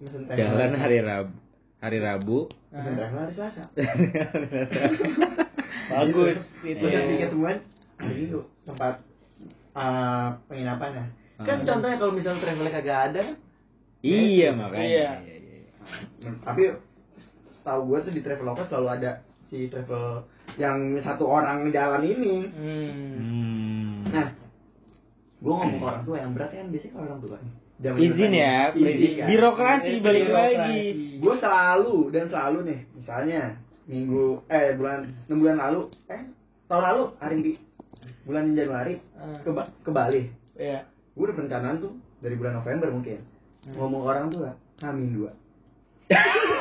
[0.00, 1.34] travel jalan hari Rabu.
[1.80, 2.38] Hari Rabu.
[2.70, 3.62] Travel hari Selasa.
[5.90, 6.84] Bagus itu.
[6.84, 7.56] Pesen tiket semua
[7.98, 8.94] hari Minggu tempat
[9.74, 11.04] uh, penginapannya.
[11.40, 11.64] Kan Ah.
[11.64, 13.22] contohnya kalau misalnya travelnya kagak ada,
[14.04, 14.84] iya makanya.
[14.84, 15.08] Iya.
[15.24, 16.30] Iya, iya.
[16.44, 16.62] tapi
[17.50, 19.10] setahu gue tuh di Traveloka selalu ada
[19.48, 20.20] si travel
[20.60, 22.44] yang satu orang jalan ini.
[22.44, 22.92] Hmm.
[22.92, 23.92] Hmm.
[24.12, 24.28] Nah,
[25.40, 27.54] gue ngomong ke orang tua yang berat kan biasanya kalau orang tua nih.
[27.80, 29.26] Zaman Izin dulu ya, kan, izin kan.
[29.26, 30.52] birokrasi balik Birokrasi.
[30.54, 30.84] lagi.
[31.16, 33.40] Gue selalu dan selalu nih, misalnya
[33.86, 36.22] minggu eh bulan enam bulan lalu eh
[36.66, 37.62] tahun lalu hari Bi-
[38.22, 39.32] bulan Januari Ah.
[39.38, 39.48] ke,
[39.80, 40.22] ke Bali.
[40.54, 40.84] Iya.
[41.10, 43.18] Gue udah perencanaan tuh dari bulan November mungkin.
[43.70, 44.50] Ngomong ke orang tua,
[44.80, 45.32] Amin dua.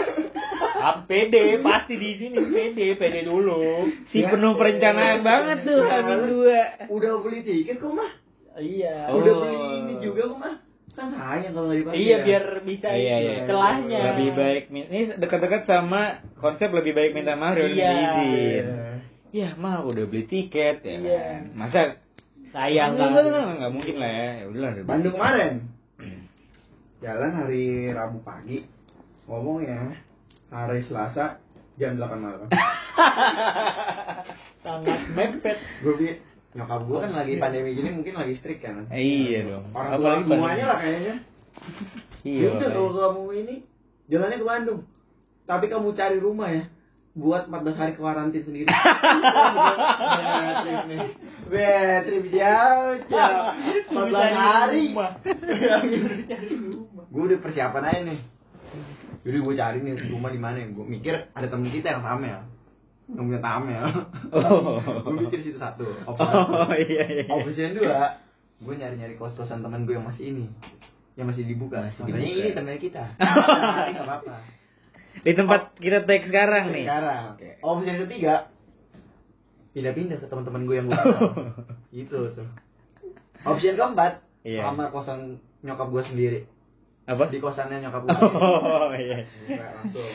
[0.80, 3.84] Ah, PD pasti di sini PD PD dulu.
[4.08, 4.32] Si Ya.
[4.32, 6.60] penuh perencanaan banget tuh Ya, Amin dua.
[6.88, 8.08] Udah beli tiket kok mah?
[8.56, 9.12] Iya.
[9.12, 9.20] Oh.
[9.20, 10.56] Udah beli ini juga kok mah?
[10.94, 11.98] Kan sayang kalau nggak dipakai.
[11.98, 12.18] Iya ya.
[12.26, 13.36] biar bisa Iya, ini iya.
[13.46, 14.00] celahnya.
[14.12, 16.02] Lebih baik ini dekat-dekat sama
[16.36, 17.92] konsep lebih baik minta maaf daripada Iya.
[17.92, 18.34] izin.
[18.34, 18.64] Iya.
[19.30, 20.96] Ya mah udah beli tiket ya.
[20.96, 21.20] Iya.
[21.20, 21.42] kan.
[21.54, 21.80] Masa
[22.50, 23.14] Sayang kan.
[23.14, 24.28] enggak, enggak mungkin lah ya.
[24.42, 24.70] Ya udahlah.
[24.74, 24.84] udah.
[24.84, 25.54] Bandung kemarin.
[27.00, 28.58] Jalan hari Rabu pagi.
[29.24, 29.80] Ngomong ya.
[30.50, 31.38] Hari Selasa
[31.78, 32.50] jam 8 malam.
[34.60, 35.56] Sangat mepet.
[35.80, 36.20] gue
[36.50, 38.90] nyokap gue kan lagi pandemi gini mungkin lagi strict kan.
[38.90, 39.70] Eh, iya dong.
[39.70, 41.16] Orang tua semuanya lah kayaknya.
[42.20, 42.52] Iya.
[42.52, 43.56] Ya udah kalau kamu ini
[44.12, 44.84] jalannya ke Bandung.
[45.48, 46.68] Tapi kamu cari rumah ya.
[47.16, 48.68] Buat 14 hari karantin sendiri.
[52.06, 53.48] Trip jauh, jauh.
[53.88, 54.92] 14 hari.
[57.16, 58.20] Gue udah persiapan aja nih.
[59.24, 60.60] Jadi gue cari nih rumah di mana.
[60.70, 62.30] Gue mikir ada temen kita yang Tamel.
[62.30, 62.44] Yang
[63.10, 63.86] punya Tamel.
[64.30, 64.78] Oh.
[64.78, 65.86] gue mikir situ satu.
[66.06, 67.24] Opsi Oh iya iya.
[67.26, 68.18] Opsi yang dua,
[68.60, 70.46] gue nyari-nyari kos-kosan teman gue yang masih ini,
[71.16, 71.82] yang masih dibuka.
[71.82, 72.22] Masih dibuka.
[72.22, 73.04] ini temen kita.
[73.18, 74.36] Hari nggak apa-apa.
[75.20, 76.86] Di tempat kita tag sekarang nih.
[76.86, 77.24] Sekarang.
[77.60, 78.34] Opsi yang ketiga,
[79.72, 81.30] pindah-pindah ke teman-teman gue yang gue kenal.
[81.90, 82.48] gitu tuh.
[83.42, 84.64] Opsi yang keempat, Iya.
[84.64, 86.40] kamar kosan nyokap gue sendiri.
[87.04, 87.26] Apa?
[87.28, 88.16] Di kosannya nyokap gue.
[88.22, 89.26] Oh iya.
[89.50, 90.14] Langsung.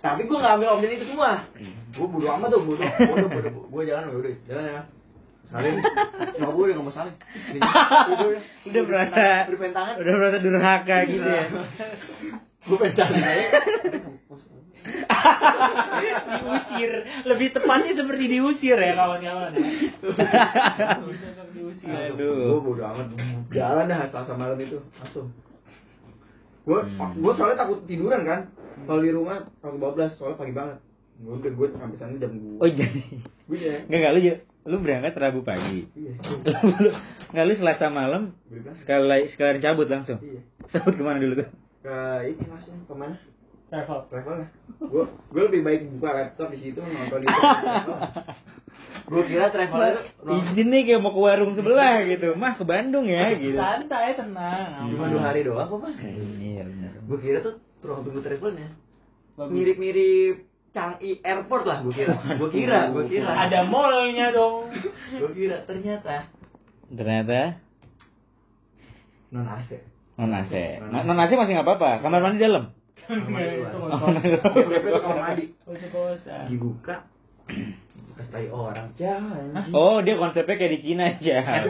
[0.00, 1.44] Tapi gue gak ambil opsi itu semua.
[1.92, 3.50] Gue bodo amat tuh, bodo, bodo, bodo.
[3.68, 4.82] Gue jalan, udah, jalan ya.
[5.46, 5.78] Saling,
[6.36, 7.14] nyokap gue udah gak mau saling.
[7.54, 8.42] Udah, udah.
[8.66, 9.94] Udah merasa Udah pengen tangan.
[10.02, 11.44] udah merasa durhaka gitu ya.
[12.66, 13.46] Gue pengen tangan aja.
[16.36, 16.92] diusir.
[17.26, 19.50] Lebih tepatnya seperti diusir ya kawan-kawan.
[19.54, 19.66] ya.
[21.54, 21.90] Diusir.
[22.14, 22.58] Aduh.
[22.58, 23.06] Gue bodo amat.
[23.50, 25.30] Jalan dah selasa malam itu, langsung.
[26.66, 27.14] Gue, Hmm.
[27.14, 28.40] gue soalnya takut tiduran kan.
[28.82, 30.78] Kalau di rumah, kalau bablas, soalnya pagi banget.
[31.16, 32.58] Gue udah, gue sampai sana jam 2.
[32.58, 33.00] Oh jadi
[33.46, 33.76] Gue ya.
[33.86, 35.86] Enggak enggak lu ju- lu berangkat Rabu pagi.
[35.94, 36.12] Iya.
[36.82, 36.96] Lu-
[37.30, 38.34] Enggak lu Selasa malam
[38.76, 40.18] sekali sekalian cabut langsung.
[40.18, 40.42] Iya.
[40.68, 41.48] Cabut ke mana dulu tuh?
[41.80, 41.96] Ke
[42.26, 43.14] ini masnya, ke mana?
[43.66, 43.98] Travel.
[44.06, 44.48] travel lah
[44.78, 47.26] gue gue lebih baik buka laptop di situ nonton di
[49.10, 52.34] gue kira travel itu Izin nih kayak mau ke warung sebelah gitu.
[52.34, 53.54] Mah ke Bandung ya gitu.
[53.54, 54.86] Santai tenang.
[54.88, 55.94] cuma dua hari doang kok mah
[56.36, 56.92] Iya benar.
[57.00, 58.68] gue kira tuh ruang tunggu travelnya
[59.34, 59.50] Bagus.
[59.50, 60.36] mirip mirip
[60.68, 64.70] Changi Airport lah gue kira gue kira gue kira Ada mallnya dong.
[65.10, 66.30] gue kira ternyata
[66.86, 67.58] Ternyata
[69.28, 69.70] non AC
[70.14, 70.52] non AC.
[71.02, 71.90] Non AC masih nggak apa-apa.
[71.98, 72.75] Kamar mandi dalam.
[75.64, 76.48] Kos-kosan.
[76.48, 77.06] dibuka
[77.46, 81.68] bekas tai orang jangan Oh, dia konsepnya kayak di Cina aja.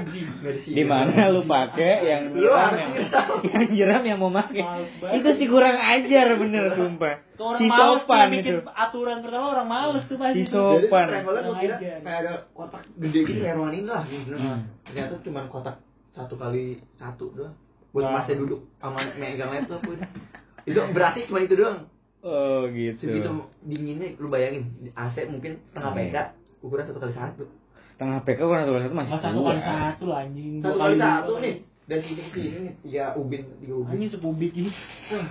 [0.65, 2.93] Di mana lu pakai yang jeram yang,
[3.53, 4.63] yang jeram yang mau pakai.
[4.65, 5.21] Banget.
[5.21, 7.15] Itu sih kurang ajar bener sumpah.
[7.61, 8.73] Si sopan bikin itu.
[8.73, 10.47] aturan pertama orang males tuh pasti.
[10.47, 11.07] Si sopan.
[11.13, 14.33] Jadi kayak ada kotak gede gitu kayak ruangan ini lah gitu.
[14.39, 14.61] Hmm.
[14.89, 15.77] Ternyata cuma kotak
[16.17, 17.53] satu kali satu doang.
[17.93, 18.13] Buat Nah.
[18.23, 20.09] masnya duduk sama megang laptop udah.
[20.67, 21.87] Itu berarti cuma itu doang.
[22.21, 23.07] Oh gitu.
[23.07, 23.31] Segitu
[23.63, 26.01] dinginnya lu bayangin AC mungkin setengah Hmm.
[26.03, 26.17] PK
[26.59, 27.45] ukuran satu kali satu.
[27.87, 30.53] Setengah PK kurang satu satu masih Mas satu kali satu anjing.
[30.59, 31.45] Satu kali satu kali.
[31.47, 31.57] nih.
[31.87, 33.95] Dan sini ke sini nih tiga ubin tiga ubin.
[33.95, 34.71] Anjing sepubik ini.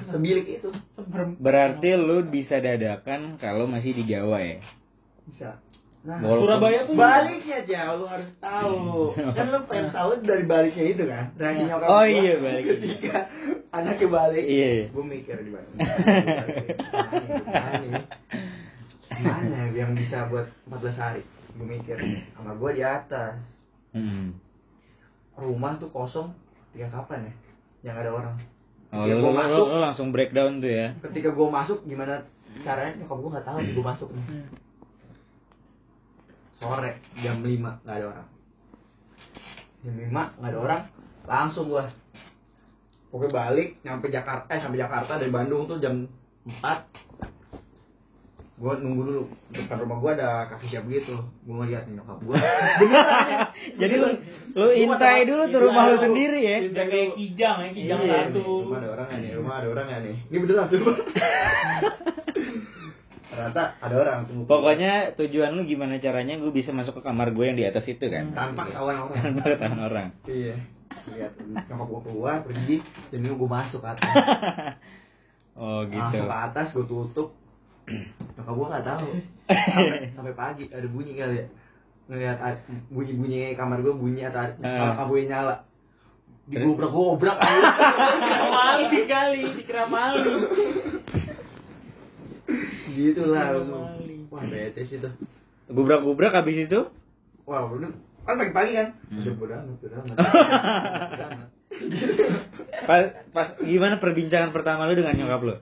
[0.07, 1.35] Sebilik itu Seberem.
[1.35, 4.63] Berarti lu bisa dadakan kalau masih di Jawa ya.
[5.25, 5.59] bisa.
[6.05, 9.09] Nah, Walaupun- Surabaya tuh baliknya jauh lu harus tahu.
[9.33, 11.25] kan lu pengen tahu dari baliknya itu kan.
[11.33, 12.63] Reaksi nyokap Oh iya, balik.
[12.69, 13.17] Ketika
[13.71, 14.45] anaknya balik.
[14.45, 14.93] Iya.
[14.93, 15.49] Gue mikir di.
[19.15, 21.21] Mana biar yang bisa buat 14 hari
[21.55, 21.95] gue mikir
[22.33, 23.39] kamar gue di atas
[23.89, 24.35] Hmm.
[25.33, 26.35] rumah tuh kosong
[26.69, 27.33] ketika kapan ya
[27.85, 28.35] yang ada orang
[28.91, 30.91] Oh, lu, lu- masuk lu langsung breakdown tuh ya.
[31.01, 32.27] ketika gue masuk gimana
[32.59, 34.25] caranya nyokap gue nggak tahu gue masuk nih
[36.55, 37.51] sore jam 5
[37.83, 38.27] nggak ada orang.
[39.81, 40.81] Jam 5 nggak ada orang.
[41.25, 41.83] Langsung gue
[43.09, 46.05] pokoknya balik nyampe Jakarta eh sampai Jakarta dari Bandung tuh jam
[46.45, 46.61] 4
[48.55, 51.11] gue nunggu dulu depan rumah gue ada kaki siap gitu.
[51.43, 52.35] Gue ngeliat nih nyokap gue
[53.83, 54.07] Jadi lu
[54.55, 56.55] lu intai dulu tuh rumah lu sendiri ya.
[56.71, 58.43] Udah kayak kijang ya, kijang Iya, satu.
[58.63, 60.15] rumah ada orang nggak nih rumah ada orang nggak nih.
[60.31, 60.79] Ini beneran tuh
[63.35, 67.45] ternyata ada orang tuh Pokoknya tujuan lu gimana caranya gue bisa masuk ke kamar gue
[67.45, 68.31] yang di atas itu kan.
[68.31, 70.07] tanpa ketahuan orang Tanpa ketahuan orang.
[70.25, 70.55] Iya.
[71.05, 71.31] Lihat
[71.69, 72.81] nyokap gua keluar pergi,
[73.11, 74.09] dan gua masuk ke atas.
[75.55, 76.01] Oh gitu.
[76.01, 77.29] Masuk ke atas gua tutup.
[78.35, 79.07] Nyokap gua nggak tahu.
[79.45, 81.47] Sampai, sampai pagi ada bunyi kali ya.
[82.05, 84.77] Ngeliat ad- bunyi-bunyi kamar gua bunyi atau Eh.
[84.95, 85.55] lampunya nyala.
[86.45, 90.45] Digobrak-gobrak Dikira maling kali, dikira maling.
[92.95, 93.51] Gitu lah.
[93.53, 94.31] Maling.
[94.31, 95.11] Wah, bete sih tuh.
[95.67, 96.87] Gubrak-gubrak habis itu
[97.43, 97.91] Wah, udah
[98.23, 98.87] kan pagi-pagi kan.
[99.07, 99.21] Hmm.
[99.21, 99.33] Udah.
[99.37, 99.53] Bodo
[99.99, 100.17] amat.
[102.87, 105.55] pas, pas gimana perbincangan pertama lu dengan nyokap lu?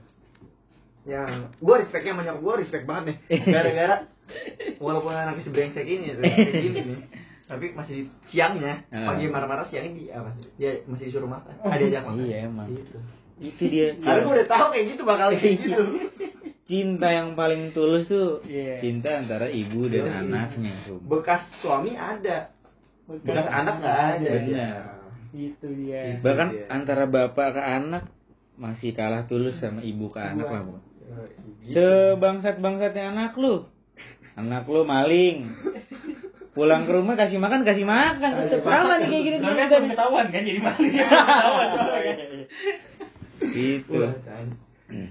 [1.03, 3.95] yang gue respectnya sama nyokap gue respect banget nih gara-gara
[4.79, 6.99] walaupun anaknya sebrengsek ini kayak gini nih
[7.43, 9.11] tapi masih siangnya Ah.
[9.11, 12.71] pagi marah-marah siangnya dia apa dia masih disuruh makan ah diajak makan Iya, emang.
[12.71, 12.97] gitu.
[13.35, 13.99] Itu dia.
[13.99, 15.83] karena gue udah tahu kayak gitu bakal kayak gitu
[16.63, 18.79] Cinta yang paling tulus tuh Iya.
[18.79, 20.13] cinta antara ibu dan Iya.
[20.23, 20.73] anaknya.
[20.87, 20.99] tuh.
[21.03, 22.47] bekas suami ada
[23.03, 24.79] bekas anak nggak ada Benar.
[25.33, 26.21] Itu dia.
[26.23, 26.65] Bahkan Iya.
[26.71, 28.03] antara bapak ke anak
[28.55, 30.61] masih kalah tulus sama ibu ke anak lah.
[30.63, 30.77] Bu.
[31.59, 31.73] Gitu.
[31.75, 33.67] Sebangsat-bangsatnya anak lu.
[34.39, 35.51] Anak lu maling.
[36.53, 38.31] Pulang ke rumah kasih makan kasih makan.
[38.61, 39.83] Sama nih kayak gini terus kan kan.
[39.89, 40.93] ketahuan kan jadi maling.
[41.01, 42.13] Ketahuan soalnya.
[43.41, 43.99] Gitu.
[44.23, 44.45] Kan.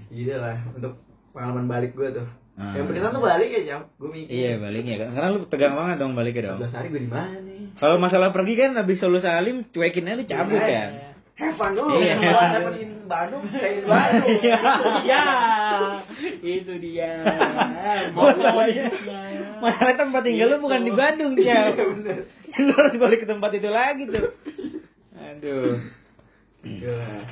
[0.07, 0.93] Gitu lah untuk
[1.33, 2.77] pengalaman balik gue tuh Ah.
[2.77, 5.09] yang berkesan tuh balik ya jam gue mikir Iya baliknya kan.
[5.17, 6.61] Karena lu tegang banget dong baliknya dong.
[6.61, 10.13] 14 hari gue di mana nih Kalau masalah pergi kan habis solu salim cuekin aja
[10.13, 10.69] lu cabut Iya.
[10.69, 10.89] kan.
[11.33, 12.13] Have fun dulu, Iya.
[12.13, 14.29] have fun di Bandung, kayak di Bandung.
[14.45, 14.57] Iya.
[15.01, 15.23] Ya,
[16.45, 17.11] itu dia.
[18.13, 18.85] Mau Mau iya.
[19.57, 21.73] Masalah tempat tinggal lu bukan di Bandung ya.
[21.73, 22.29] Bener.
[22.69, 24.29] lu harus balik ke tempat itu lagi tuh.
[25.17, 25.81] Aduh.
[26.61, 27.25] Gila,